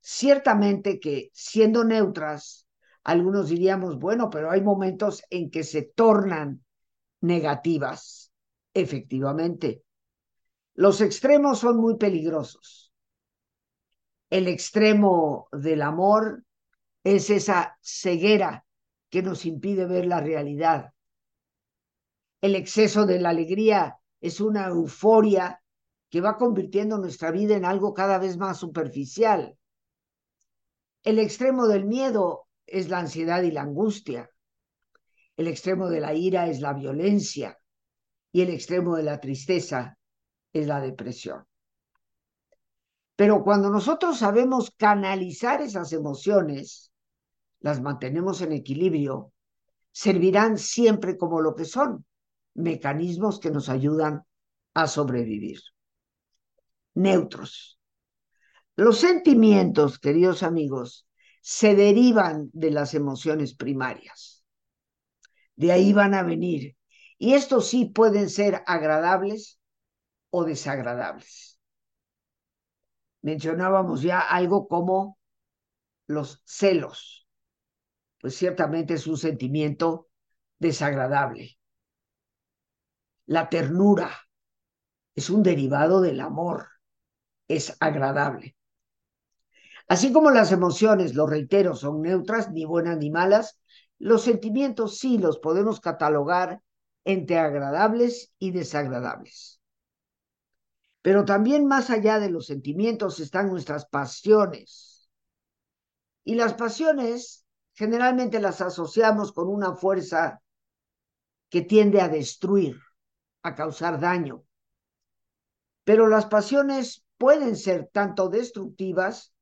Ciertamente 0.00 0.98
que 0.98 1.30
siendo 1.32 1.84
neutras, 1.84 2.66
algunos 3.04 3.48
diríamos, 3.48 3.98
bueno, 3.98 4.30
pero 4.30 4.50
hay 4.50 4.62
momentos 4.62 5.22
en 5.30 5.50
que 5.50 5.64
se 5.64 5.82
tornan 5.82 6.64
negativas. 7.20 8.32
Efectivamente, 8.72 9.84
los 10.74 11.00
extremos 11.00 11.58
son 11.58 11.78
muy 11.78 11.96
peligrosos. 11.96 12.92
El 14.30 14.48
extremo 14.48 15.48
del 15.52 15.82
amor 15.82 16.44
es 17.02 17.30
esa 17.30 17.76
ceguera 17.80 18.64
que 19.10 19.22
nos 19.22 19.44
impide 19.44 19.86
ver 19.86 20.06
la 20.06 20.20
realidad. 20.20 20.92
El 22.40 22.54
exceso 22.54 23.06
de 23.06 23.18
la 23.18 23.30
alegría 23.30 23.98
es 24.20 24.40
una 24.40 24.68
euforia 24.68 25.62
que 26.08 26.20
va 26.20 26.38
convirtiendo 26.38 26.96
nuestra 26.98 27.30
vida 27.30 27.56
en 27.56 27.64
algo 27.64 27.92
cada 27.92 28.18
vez 28.18 28.36
más 28.36 28.58
superficial. 28.58 29.58
El 31.02 31.18
extremo 31.18 31.66
del 31.66 31.86
miedo 31.86 32.46
es 32.66 32.88
la 32.88 32.98
ansiedad 32.98 33.42
y 33.42 33.50
la 33.50 33.62
angustia. 33.62 34.30
El 35.36 35.48
extremo 35.48 35.88
de 35.88 36.00
la 36.00 36.14
ira 36.14 36.46
es 36.48 36.60
la 36.60 36.74
violencia 36.74 37.58
y 38.32 38.42
el 38.42 38.50
extremo 38.50 38.96
de 38.96 39.02
la 39.04 39.18
tristeza 39.18 39.98
es 40.52 40.66
la 40.66 40.80
depresión. 40.80 41.46
Pero 43.16 43.42
cuando 43.42 43.70
nosotros 43.70 44.18
sabemos 44.18 44.72
canalizar 44.76 45.62
esas 45.62 45.92
emociones, 45.92 46.92
las 47.60 47.80
mantenemos 47.80 48.40
en 48.42 48.52
equilibrio, 48.52 49.32
servirán 49.92 50.58
siempre 50.58 51.16
como 51.16 51.40
lo 51.40 51.54
que 51.54 51.64
son, 51.64 52.04
mecanismos 52.54 53.40
que 53.40 53.50
nos 53.50 53.68
ayudan 53.68 54.24
a 54.74 54.86
sobrevivir. 54.86 55.60
Neutros. 56.94 57.79
Los 58.76 58.98
sentimientos, 58.98 59.98
queridos 59.98 60.42
amigos, 60.42 61.06
se 61.42 61.74
derivan 61.74 62.50
de 62.52 62.70
las 62.70 62.94
emociones 62.94 63.54
primarias. 63.54 64.44
De 65.56 65.72
ahí 65.72 65.92
van 65.92 66.14
a 66.14 66.22
venir. 66.22 66.76
Y 67.18 67.34
estos 67.34 67.68
sí 67.68 67.86
pueden 67.86 68.30
ser 68.30 68.62
agradables 68.66 69.60
o 70.30 70.44
desagradables. 70.44 71.58
Mencionábamos 73.22 74.02
ya 74.02 74.20
algo 74.20 74.66
como 74.66 75.18
los 76.06 76.42
celos, 76.46 77.28
pues 78.20 78.34
ciertamente 78.36 78.94
es 78.94 79.06
un 79.06 79.18
sentimiento 79.18 80.08
desagradable. 80.58 81.58
La 83.26 83.48
ternura 83.48 84.10
es 85.14 85.30
un 85.30 85.42
derivado 85.42 86.00
del 86.00 86.20
amor, 86.20 86.68
es 87.48 87.76
agradable. 87.80 88.56
Así 89.90 90.12
como 90.12 90.30
las 90.30 90.52
emociones, 90.52 91.16
lo 91.16 91.26
reitero, 91.26 91.74
son 91.74 92.00
neutras, 92.02 92.52
ni 92.52 92.64
buenas 92.64 92.98
ni 92.98 93.10
malas, 93.10 93.58
los 93.98 94.22
sentimientos 94.22 94.98
sí 94.98 95.18
los 95.18 95.40
podemos 95.40 95.80
catalogar 95.80 96.62
entre 97.04 97.40
agradables 97.40 98.32
y 98.38 98.52
desagradables. 98.52 99.60
Pero 101.02 101.24
también 101.24 101.66
más 101.66 101.90
allá 101.90 102.20
de 102.20 102.30
los 102.30 102.46
sentimientos 102.46 103.18
están 103.18 103.48
nuestras 103.48 103.84
pasiones. 103.84 105.10
Y 106.22 106.36
las 106.36 106.54
pasiones 106.54 107.44
generalmente 107.72 108.38
las 108.38 108.60
asociamos 108.60 109.32
con 109.32 109.48
una 109.48 109.74
fuerza 109.74 110.40
que 111.48 111.62
tiende 111.62 112.00
a 112.00 112.08
destruir, 112.08 112.78
a 113.42 113.56
causar 113.56 113.98
daño. 113.98 114.44
Pero 115.82 116.06
las 116.06 116.26
pasiones 116.26 117.04
pueden 117.18 117.56
ser 117.56 117.90
tanto 117.92 118.28
destructivas 118.28 119.34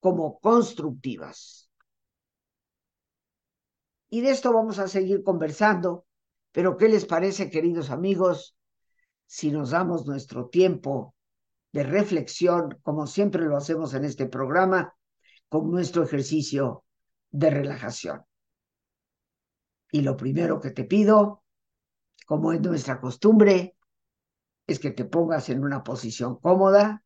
como 0.00 0.38
constructivas. 0.40 1.70
Y 4.08 4.20
de 4.20 4.30
esto 4.30 4.52
vamos 4.52 4.78
a 4.78 4.88
seguir 4.88 5.22
conversando, 5.22 6.06
pero 6.52 6.76
¿qué 6.76 6.88
les 6.88 7.04
parece, 7.04 7.50
queridos 7.50 7.90
amigos? 7.90 8.56
si 9.26 9.50
nos 9.50 9.70
damos 9.70 10.06
nuestro 10.06 10.48
tiempo 10.48 11.14
de 11.72 11.82
reflexión, 11.82 12.78
como 12.82 13.06
siempre 13.06 13.44
lo 13.44 13.56
hacemos 13.56 13.92
en 13.94 14.04
este 14.04 14.26
programa, 14.26 14.94
con 15.48 15.70
nuestro 15.70 16.04
ejercicio 16.04 16.84
de 17.30 17.50
relajación. 17.50 18.22
Y 19.90 20.00
lo 20.00 20.16
primero 20.16 20.60
que 20.60 20.70
te 20.70 20.84
pido, 20.84 21.44
como 22.26 22.52
es 22.52 22.60
nuestra 22.60 23.00
costumbre, 23.00 23.76
es 24.66 24.78
que 24.78 24.90
te 24.90 25.04
pongas 25.04 25.48
en 25.48 25.62
una 25.62 25.82
posición 25.82 26.38
cómoda 26.40 27.04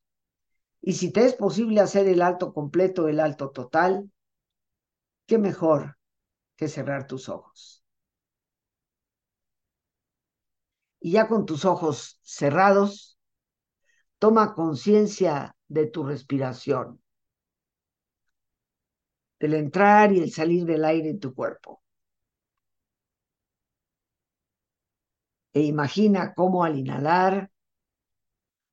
y 0.83 0.95
si 0.95 1.13
te 1.13 1.25
es 1.27 1.35
posible 1.35 1.81
hacer 1.81 2.09
el 2.09 2.23
alto 2.23 2.53
completo, 2.53 3.09
el 3.09 3.21
alto 3.21 3.51
total, 3.51 4.11
qué 5.27 5.39
mejor 5.39 5.99
que 6.57 6.69
cerrar 6.69 7.07
tus 7.07 7.29
ojos. 7.29 7.85
Y 11.01 11.13
ya 11.13 11.29
con 11.29 11.47
tus 11.47 11.65
ojos 11.65 12.19
cerrados, 12.23 13.19
toma 14.19 14.55
conciencia 14.55 15.57
de 15.69 15.87
tu 15.87 16.05
respiración, 16.05 17.03
del 19.39 19.55
entrar 19.55 20.13
y 20.13 20.21
el 20.21 20.31
salir 20.31 20.67
del 20.67 20.85
aire 20.85 21.09
en 21.09 21.21
tu 21.21 21.35
cuerpo. 21.35 21.83
E 25.53 25.63
imagina 25.63 26.35
cómo 26.35 26.65
al 26.65 26.79
inhalar 26.79 27.51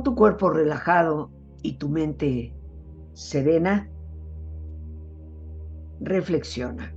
Con 0.00 0.04
tu 0.04 0.14
cuerpo 0.14 0.48
relajado 0.48 1.30
y 1.62 1.74
tu 1.74 1.90
mente 1.90 2.54
serena, 3.12 3.86
reflexiona. 6.00 6.90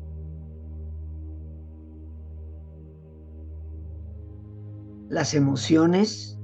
Las 5.10 5.34
emociones 5.34 6.40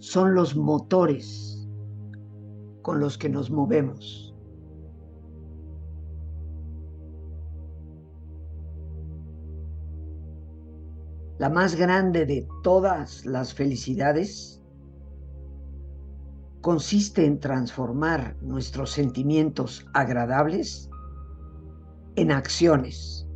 son 0.00 0.34
los 0.34 0.56
motores 0.56 1.64
con 2.82 2.98
los 2.98 3.16
que 3.16 3.28
nos 3.28 3.52
movemos. 3.52 4.34
La 11.38 11.48
más 11.48 11.76
grande 11.76 12.26
de 12.26 12.48
todas 12.64 13.24
las 13.24 13.54
felicidades 13.54 14.57
consiste 16.60 17.24
en 17.24 17.38
transformar 17.38 18.36
nuestros 18.42 18.90
sentimientos 18.90 19.86
agradables 19.94 20.90
en 22.16 22.32
acciones. 22.32 23.26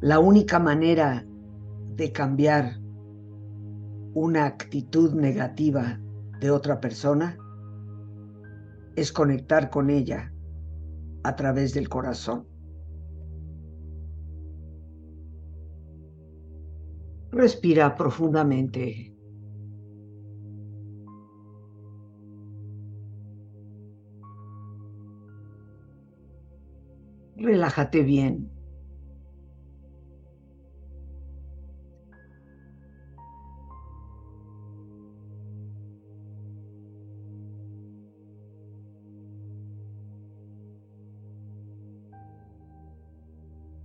La 0.00 0.18
única 0.20 0.58
manera 0.58 1.26
de 1.96 2.12
cambiar 2.12 2.78
una 4.14 4.44
actitud 4.44 5.14
negativa 5.14 5.98
de 6.40 6.50
otra 6.50 6.80
persona 6.80 7.36
es 8.94 9.10
conectar 9.10 9.70
con 9.70 9.90
ella 9.90 10.32
a 11.24 11.34
través 11.34 11.74
del 11.74 11.88
corazón. 11.88 12.46
Respira 17.36 17.94
profundamente. 17.94 19.12
Relájate 27.36 28.02
bien. 28.02 28.50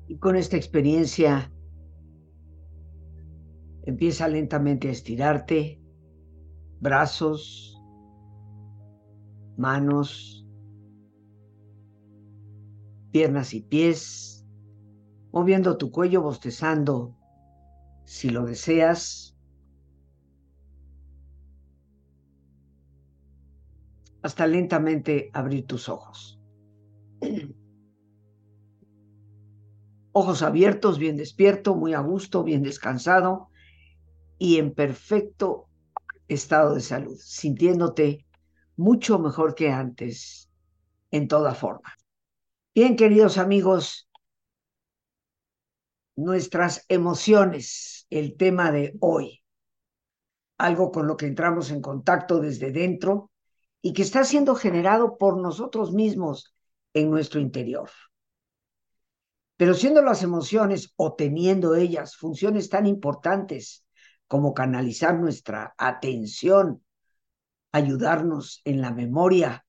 Y 0.07 0.17
con 0.19 0.37
esta 0.37 0.55
experiencia 0.55 1.51
Empieza 3.83 4.27
lentamente 4.27 4.89
a 4.89 4.91
estirarte, 4.91 5.81
brazos, 6.79 7.81
manos, 9.57 10.45
piernas 13.11 13.55
y 13.55 13.61
pies, 13.61 14.45
moviendo 15.31 15.77
tu 15.77 15.89
cuello, 15.91 16.21
bostezando. 16.21 17.15
Si 18.05 18.29
lo 18.29 18.45
deseas, 18.45 19.35
hasta 24.21 24.45
lentamente 24.45 25.31
abrir 25.33 25.65
tus 25.65 25.89
ojos. 25.89 26.39
Ojos 30.13 30.41
abiertos, 30.41 30.99
bien 30.99 31.15
despierto, 31.15 31.73
muy 31.73 31.93
a 31.93 32.01
gusto, 32.01 32.43
bien 32.43 32.63
descansado 32.63 33.50
y 34.41 34.57
en 34.57 34.73
perfecto 34.73 35.69
estado 36.27 36.73
de 36.73 36.81
salud, 36.81 37.15
sintiéndote 37.15 38.25
mucho 38.75 39.19
mejor 39.19 39.53
que 39.53 39.69
antes 39.69 40.49
en 41.11 41.27
toda 41.27 41.53
forma. 41.53 41.95
Bien, 42.73 42.95
queridos 42.95 43.37
amigos, 43.37 44.09
nuestras 46.15 46.85
emociones, 46.87 48.07
el 48.09 48.35
tema 48.35 48.71
de 48.71 48.95
hoy, 48.99 49.43
algo 50.57 50.91
con 50.91 51.05
lo 51.05 51.17
que 51.17 51.27
entramos 51.27 51.69
en 51.69 51.79
contacto 51.79 52.39
desde 52.39 52.71
dentro 52.71 53.29
y 53.79 53.93
que 53.93 54.01
está 54.01 54.23
siendo 54.23 54.55
generado 54.55 55.19
por 55.19 55.39
nosotros 55.39 55.93
mismos 55.93 56.55
en 56.95 57.11
nuestro 57.11 57.39
interior. 57.39 57.91
Pero 59.57 59.75
siendo 59.75 60.01
las 60.01 60.23
emociones 60.23 60.93
o 60.95 61.13
teniendo 61.13 61.75
ellas 61.75 62.15
funciones 62.15 62.69
tan 62.69 62.87
importantes 62.87 63.85
como 64.31 64.53
canalizar 64.53 65.19
nuestra 65.19 65.75
atención, 65.77 66.81
ayudarnos 67.73 68.61
en 68.63 68.79
la 68.79 68.89
memoria. 68.93 69.65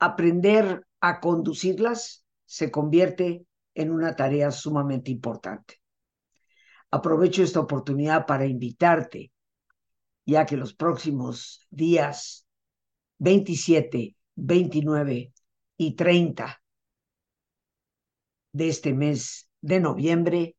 Aprender 0.00 0.84
a 1.00 1.20
conducirlas 1.20 2.24
se 2.46 2.72
convierte 2.72 3.46
en 3.74 3.92
una 3.92 4.16
tarea 4.16 4.50
sumamente 4.50 5.12
importante. 5.12 5.80
Aprovecho 6.90 7.44
esta 7.44 7.60
oportunidad 7.60 8.26
para 8.26 8.44
invitarte, 8.44 9.30
ya 10.26 10.44
que 10.44 10.56
los 10.56 10.74
próximos 10.74 11.64
días 11.70 12.44
27, 13.18 14.16
29 14.34 15.32
y 15.76 15.94
30 15.94 16.60
de 18.50 18.68
este 18.68 18.94
mes 18.94 19.48
de 19.60 19.78
noviembre 19.78 20.56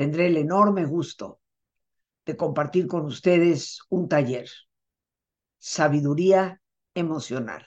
tendré 0.00 0.28
el 0.28 0.38
enorme 0.38 0.86
gusto 0.86 1.42
de 2.24 2.34
compartir 2.34 2.86
con 2.86 3.04
ustedes 3.04 3.80
un 3.90 4.08
taller, 4.08 4.48
sabiduría 5.58 6.62
emocional. 6.94 7.66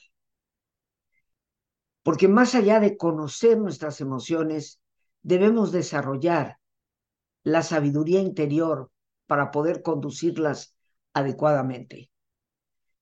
Porque 2.01 2.27
más 2.27 2.55
allá 2.55 2.79
de 2.79 2.97
conocer 2.97 3.59
nuestras 3.59 4.01
emociones, 4.01 4.81
debemos 5.21 5.71
desarrollar 5.71 6.57
la 7.43 7.61
sabiduría 7.61 8.19
interior 8.19 8.89
para 9.27 9.51
poder 9.51 9.83
conducirlas 9.83 10.75
adecuadamente. 11.13 12.09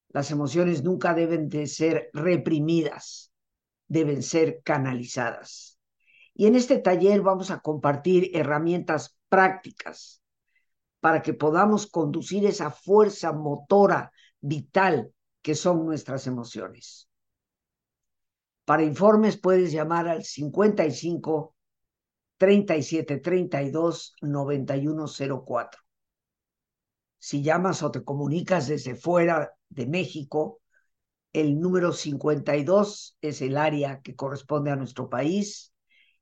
Las 0.09 0.29
emociones 0.31 0.83
nunca 0.83 1.13
deben 1.13 1.47
de 1.47 1.67
ser 1.67 2.09
reprimidas, 2.11 3.31
deben 3.87 4.23
ser 4.23 4.61
canalizadas. 4.61 5.79
Y 6.33 6.47
en 6.47 6.55
este 6.55 6.79
taller 6.79 7.21
vamos 7.21 7.49
a 7.49 7.61
compartir 7.61 8.31
herramientas 8.33 9.15
prácticas 9.31 10.21
para 10.99 11.21
que 11.21 11.33
podamos 11.33 11.87
conducir 11.87 12.45
esa 12.45 12.69
fuerza 12.69 13.31
motora 13.31 14.11
vital 14.41 15.13
que 15.41 15.55
son 15.55 15.85
nuestras 15.85 16.27
emociones. 16.27 17.07
Para 18.65 18.83
informes 18.83 19.37
puedes 19.37 19.71
llamar 19.71 20.09
al 20.09 20.25
55 20.25 21.55
37 22.37 23.17
32 23.19 24.15
9104. 24.21 25.81
Si 27.17 27.41
llamas 27.41 27.83
o 27.83 27.91
te 27.91 28.03
comunicas 28.03 28.67
desde 28.67 28.95
fuera 28.95 29.53
de 29.69 29.87
México, 29.87 30.59
el 31.31 31.57
número 31.57 31.93
52 31.93 33.17
es 33.21 33.41
el 33.41 33.55
área 33.55 34.01
que 34.01 34.13
corresponde 34.13 34.71
a 34.71 34.75
nuestro 34.75 35.09
país 35.09 35.73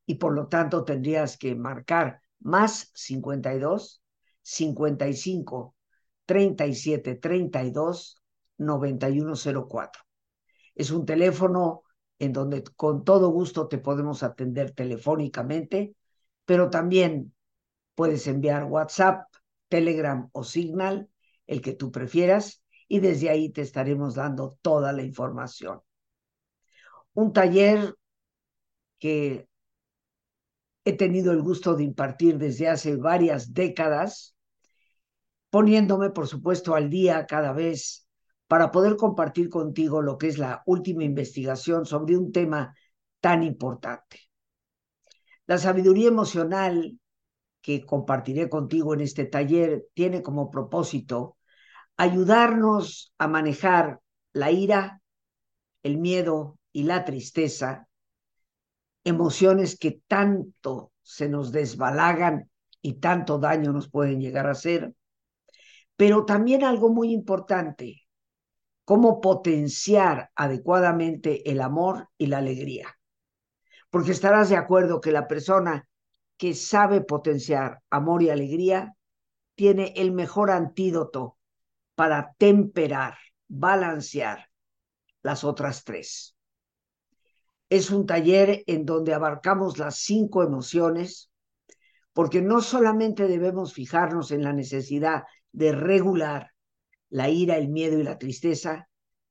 y 0.05 0.15
por 0.15 0.35
lo 0.35 0.47
tanto 0.47 0.83
tendrías 0.85 1.37
que 1.37 1.55
marcar 1.55 2.21
más 2.39 2.91
52, 2.93 4.01
55, 4.41 5.75
37, 6.25 7.15
32, 7.15 8.21
9104. 8.57 10.03
Es 10.75 10.91
un 10.91 11.05
teléfono 11.05 11.83
en 12.19 12.33
donde 12.33 12.63
con 12.75 13.03
todo 13.03 13.29
gusto 13.29 13.67
te 13.67 13.77
podemos 13.77 14.23
atender 14.23 14.71
telefónicamente, 14.71 15.95
pero 16.45 16.69
también 16.69 17.33
puedes 17.95 18.27
enviar 18.27 18.65
WhatsApp, 18.65 19.27
Telegram 19.67 20.29
o 20.31 20.43
Signal, 20.43 21.09
el 21.47 21.61
que 21.61 21.73
tú 21.73 21.91
prefieras, 21.91 22.63
y 22.87 22.99
desde 22.99 23.29
ahí 23.29 23.49
te 23.49 23.61
estaremos 23.61 24.15
dando 24.15 24.57
toda 24.61 24.93
la 24.93 25.03
información. 25.03 25.81
Un 27.13 27.33
taller 27.33 27.95
que 28.99 29.48
he 30.89 30.93
tenido 30.93 31.31
el 31.31 31.41
gusto 31.41 31.75
de 31.75 31.83
impartir 31.83 32.37
desde 32.37 32.67
hace 32.67 32.95
varias 32.95 33.53
décadas, 33.53 34.35
poniéndome, 35.49 36.09
por 36.09 36.27
supuesto, 36.27 36.75
al 36.75 36.89
día 36.89 37.25
cada 37.25 37.53
vez 37.53 38.07
para 38.47 38.71
poder 38.71 38.97
compartir 38.97 39.49
contigo 39.49 40.01
lo 40.01 40.17
que 40.17 40.27
es 40.27 40.37
la 40.37 40.63
última 40.65 41.03
investigación 41.03 41.85
sobre 41.85 42.17
un 42.17 42.31
tema 42.31 42.75
tan 43.19 43.43
importante. 43.43 44.19
La 45.45 45.57
sabiduría 45.57 46.07
emocional 46.07 46.99
que 47.61 47.85
compartiré 47.85 48.49
contigo 48.49 48.93
en 48.93 49.01
este 49.01 49.25
taller 49.25 49.85
tiene 49.93 50.23
como 50.23 50.49
propósito 50.49 51.37
ayudarnos 51.97 53.13
a 53.17 53.27
manejar 53.27 53.99
la 54.31 54.51
ira, 54.51 55.01
el 55.83 55.97
miedo 55.97 56.57
y 56.71 56.83
la 56.83 57.03
tristeza, 57.03 57.88
emociones 59.03 59.77
que 59.77 60.01
tanto 60.07 60.91
se 61.01 61.29
nos 61.29 61.51
desbalagan 61.51 62.49
y 62.81 62.95
tanto 62.95 63.39
daño 63.39 63.71
nos 63.71 63.89
pueden 63.89 64.21
llegar 64.21 64.47
a 64.47 64.51
hacer, 64.51 64.93
pero 65.95 66.25
también 66.25 66.63
algo 66.63 66.89
muy 66.89 67.11
importante, 67.11 68.03
cómo 68.85 69.19
potenciar 69.21 70.31
adecuadamente 70.35 71.49
el 71.49 71.61
amor 71.61 72.09
y 72.17 72.27
la 72.27 72.37
alegría. 72.37 72.97
Porque 73.89 74.11
estarás 74.11 74.49
de 74.49 74.55
acuerdo 74.55 75.01
que 75.01 75.11
la 75.11 75.27
persona 75.27 75.87
que 76.37 76.53
sabe 76.53 77.01
potenciar 77.01 77.81
amor 77.89 78.23
y 78.23 78.29
alegría 78.29 78.95
tiene 79.55 79.93
el 79.97 80.13
mejor 80.13 80.51
antídoto 80.51 81.37
para 81.95 82.33
temperar, 82.37 83.17
balancear 83.49 84.47
las 85.21 85.43
otras 85.43 85.83
tres. 85.83 86.38
Es 87.69 87.91
un 87.91 88.05
taller 88.05 88.63
en 88.65 88.85
donde 88.85 89.13
abarcamos 89.13 89.77
las 89.77 89.97
cinco 89.97 90.43
emociones, 90.43 91.31
porque 92.13 92.41
no 92.41 92.61
solamente 92.61 93.27
debemos 93.27 93.73
fijarnos 93.73 94.31
en 94.31 94.43
la 94.43 94.53
necesidad 94.53 95.23
de 95.51 95.71
regular 95.71 96.51
la 97.09 97.29
ira, 97.29 97.57
el 97.57 97.69
miedo 97.69 97.99
y 97.99 98.03
la 98.03 98.17
tristeza, 98.17 98.87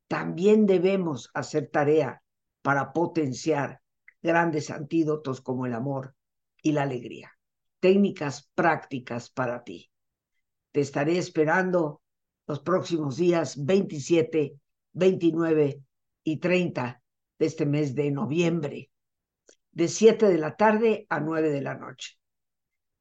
también 0.09 0.67
debemos 0.67 1.31
hacer 1.35 1.69
tarea 1.71 2.23
para 2.63 2.93
potenciar 2.93 3.81
grandes 4.23 4.71
antídotos 4.71 5.41
como 5.41 5.67
el 5.67 5.75
amor 5.75 6.15
y 6.63 6.73
la 6.73 6.83
alegría. 6.83 7.33
Técnicas 7.81 8.51
prácticas 8.55 9.31
para 9.31 9.63
ti. 9.63 9.91
Te 10.73 10.81
estaré 10.81 11.19
esperando 11.19 12.03
los 12.47 12.61
próximos 12.61 13.17
días 13.17 13.65
27, 13.65 14.55
29 14.93 15.83
y 16.25 16.37
30 16.39 17.03
de 17.39 17.47
este 17.47 17.67
mes 17.67 17.95
de 17.95 18.11
noviembre, 18.11 18.91
de 19.73 19.89
7 19.89 20.27
de 20.27 20.39
la 20.39 20.57
tarde 20.57 21.07
a 21.09 21.21
9 21.21 21.51
de 21.51 21.63
la 21.63 21.75
noche. 21.75 22.19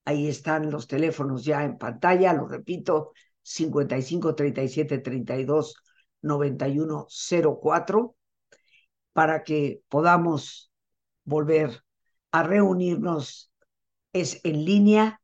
Ahí 0.05 0.27
están 0.27 0.71
los 0.71 0.87
teléfonos 0.87 1.43
ya 1.43 1.63
en 1.63 1.77
pantalla, 1.77 2.33
lo 2.33 2.47
repito, 2.47 3.11
55 3.41 4.35
37 4.35 4.99
32 4.99 5.75
91 6.21 7.07
04, 7.61 8.15
para 9.13 9.43
que 9.43 9.81
podamos 9.89 10.71
volver 11.23 11.83
a 12.31 12.43
reunirnos. 12.43 13.51
Es 14.13 14.39
en 14.43 14.65
línea 14.65 15.21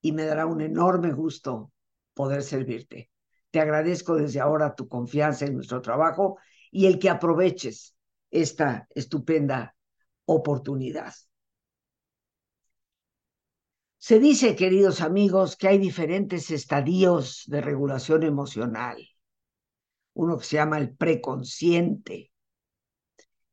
y 0.00 0.12
me 0.12 0.24
dará 0.24 0.46
un 0.46 0.60
enorme 0.60 1.12
gusto 1.12 1.72
poder 2.14 2.42
servirte. 2.42 3.10
Te 3.50 3.60
agradezco 3.60 4.16
desde 4.16 4.40
ahora 4.40 4.74
tu 4.74 4.88
confianza 4.88 5.44
en 5.46 5.54
nuestro 5.54 5.80
trabajo 5.80 6.38
y 6.70 6.86
el 6.86 6.98
que 6.98 7.10
aproveches 7.10 7.93
esta 8.34 8.88
estupenda 8.94 9.76
oportunidad. 10.26 11.14
Se 13.96 14.18
dice, 14.18 14.56
queridos 14.56 15.00
amigos, 15.00 15.56
que 15.56 15.68
hay 15.68 15.78
diferentes 15.78 16.50
estadios 16.50 17.44
de 17.46 17.60
regulación 17.60 18.24
emocional. 18.24 18.96
Uno 20.14 20.36
que 20.36 20.44
se 20.44 20.56
llama 20.56 20.78
el 20.78 20.94
preconsciente, 20.94 22.32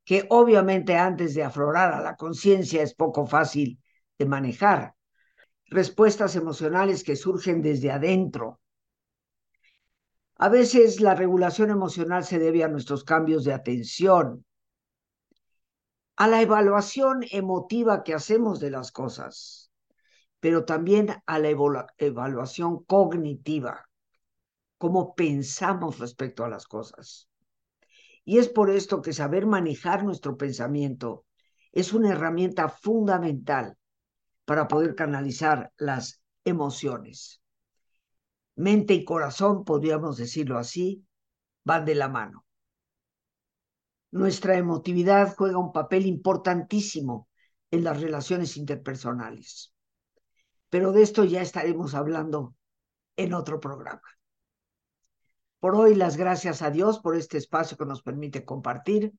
que 0.04 0.26
obviamente 0.30 0.98
antes 0.98 1.36
de 1.36 1.44
aflorar 1.44 1.94
a 1.94 2.02
la 2.02 2.16
conciencia 2.16 2.82
es 2.82 2.94
poco 2.94 3.28
fácil 3.28 3.80
de 4.18 4.26
manejar. 4.26 4.96
Respuestas 5.68 6.36
emocionales 6.36 7.04
que 7.04 7.16
surgen 7.16 7.62
desde 7.62 7.92
adentro, 7.92 8.60
a 10.38 10.50
veces 10.50 11.02
la 11.02 11.14
regulación 11.14 11.70
emocional 11.70 12.26
se 12.26 12.40
debe 12.40 12.64
a 12.64 12.68
nuestros 12.68 13.04
cambios 13.04 13.44
de 13.44 13.54
atención, 13.54 14.44
a 16.22 16.28
la 16.28 16.40
evaluación 16.40 17.22
emotiva 17.32 18.04
que 18.04 18.14
hacemos 18.14 18.60
de 18.60 18.70
las 18.70 18.92
cosas, 18.92 19.72
pero 20.40 20.66
también 20.66 21.10
a 21.26 21.40
la 21.40 21.50
evaluación 21.98 22.84
cognitiva, 22.84 23.90
cómo 24.78 25.16
pensamos 25.16 25.98
respecto 25.98 26.46
a 26.46 26.48
las 26.50 26.68
cosas. 26.68 27.28
Y 28.24 28.38
es 28.38 28.50
por 28.50 28.70
esto 28.70 29.02
que 29.02 29.14
saber 29.14 29.48
manejar 29.48 30.04
nuestro 30.04 30.38
pensamiento 30.38 31.26
es 31.72 31.92
una 31.92 32.12
herramienta 32.12 32.70
fundamental 32.70 33.80
para 34.46 34.68
poder 34.68 34.94
canalizar 34.94 35.74
las 35.76 36.22
emociones 36.46 37.42
mente 38.56 38.94
y 38.94 39.06
corazón, 39.06 39.64
podríamos 39.64 40.18
decirlo 40.18 40.60
así, 40.60 41.04
van 41.64 41.84
de 41.84 41.96
la 41.96 42.10
mano. 42.10 42.46
Nuestra 44.12 44.58
emotividad 44.58 45.34
juega 45.36 45.58
un 45.58 45.72
papel 45.72 46.06
importantísimo 46.06 47.30
en 47.72 47.86
las 47.86 48.02
relaciones 48.02 48.58
interpersonales. 48.58 49.74
Pero 50.70 50.92
de 50.92 51.02
esto 51.02 51.24
ya 51.24 51.42
estaremos 51.42 51.96
hablando 51.96 52.56
en 53.16 53.34
otro 53.34 53.60
programa. 53.60 54.02
Por 55.60 55.76
hoy, 55.76 55.96
las 55.96 56.18
gracias 56.18 56.62
a 56.62 56.72
Dios 56.72 57.00
por 57.00 57.16
este 57.16 57.38
espacio 57.38 57.78
que 57.78 57.86
nos 57.86 58.02
permite 58.02 58.44
compartir. 58.44 59.14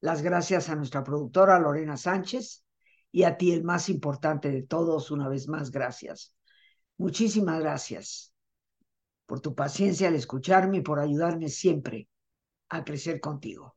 Las 0.00 0.22
gracias 0.22 0.68
a 0.68 0.74
nuestra 0.74 1.04
productora 1.04 1.60
Lorena 1.60 1.96
Sánchez 1.96 2.64
y 3.12 3.22
a 3.22 3.36
ti, 3.36 3.52
el 3.52 3.62
más 3.62 3.88
importante 3.88 4.50
de 4.50 4.62
todos, 4.62 5.10
una 5.12 5.28
vez 5.28 5.46
más, 5.46 5.70
gracias. 5.70 6.34
Muchísimas 6.96 7.60
gracias 7.60 8.32
por 9.26 9.40
tu 9.40 9.54
paciencia 9.54 10.08
al 10.08 10.16
escucharme 10.16 10.78
y 10.78 10.80
por 10.80 10.98
ayudarme 10.98 11.48
siempre 11.48 12.08
a 12.68 12.84
crecer 12.84 13.20
contigo. 13.20 13.76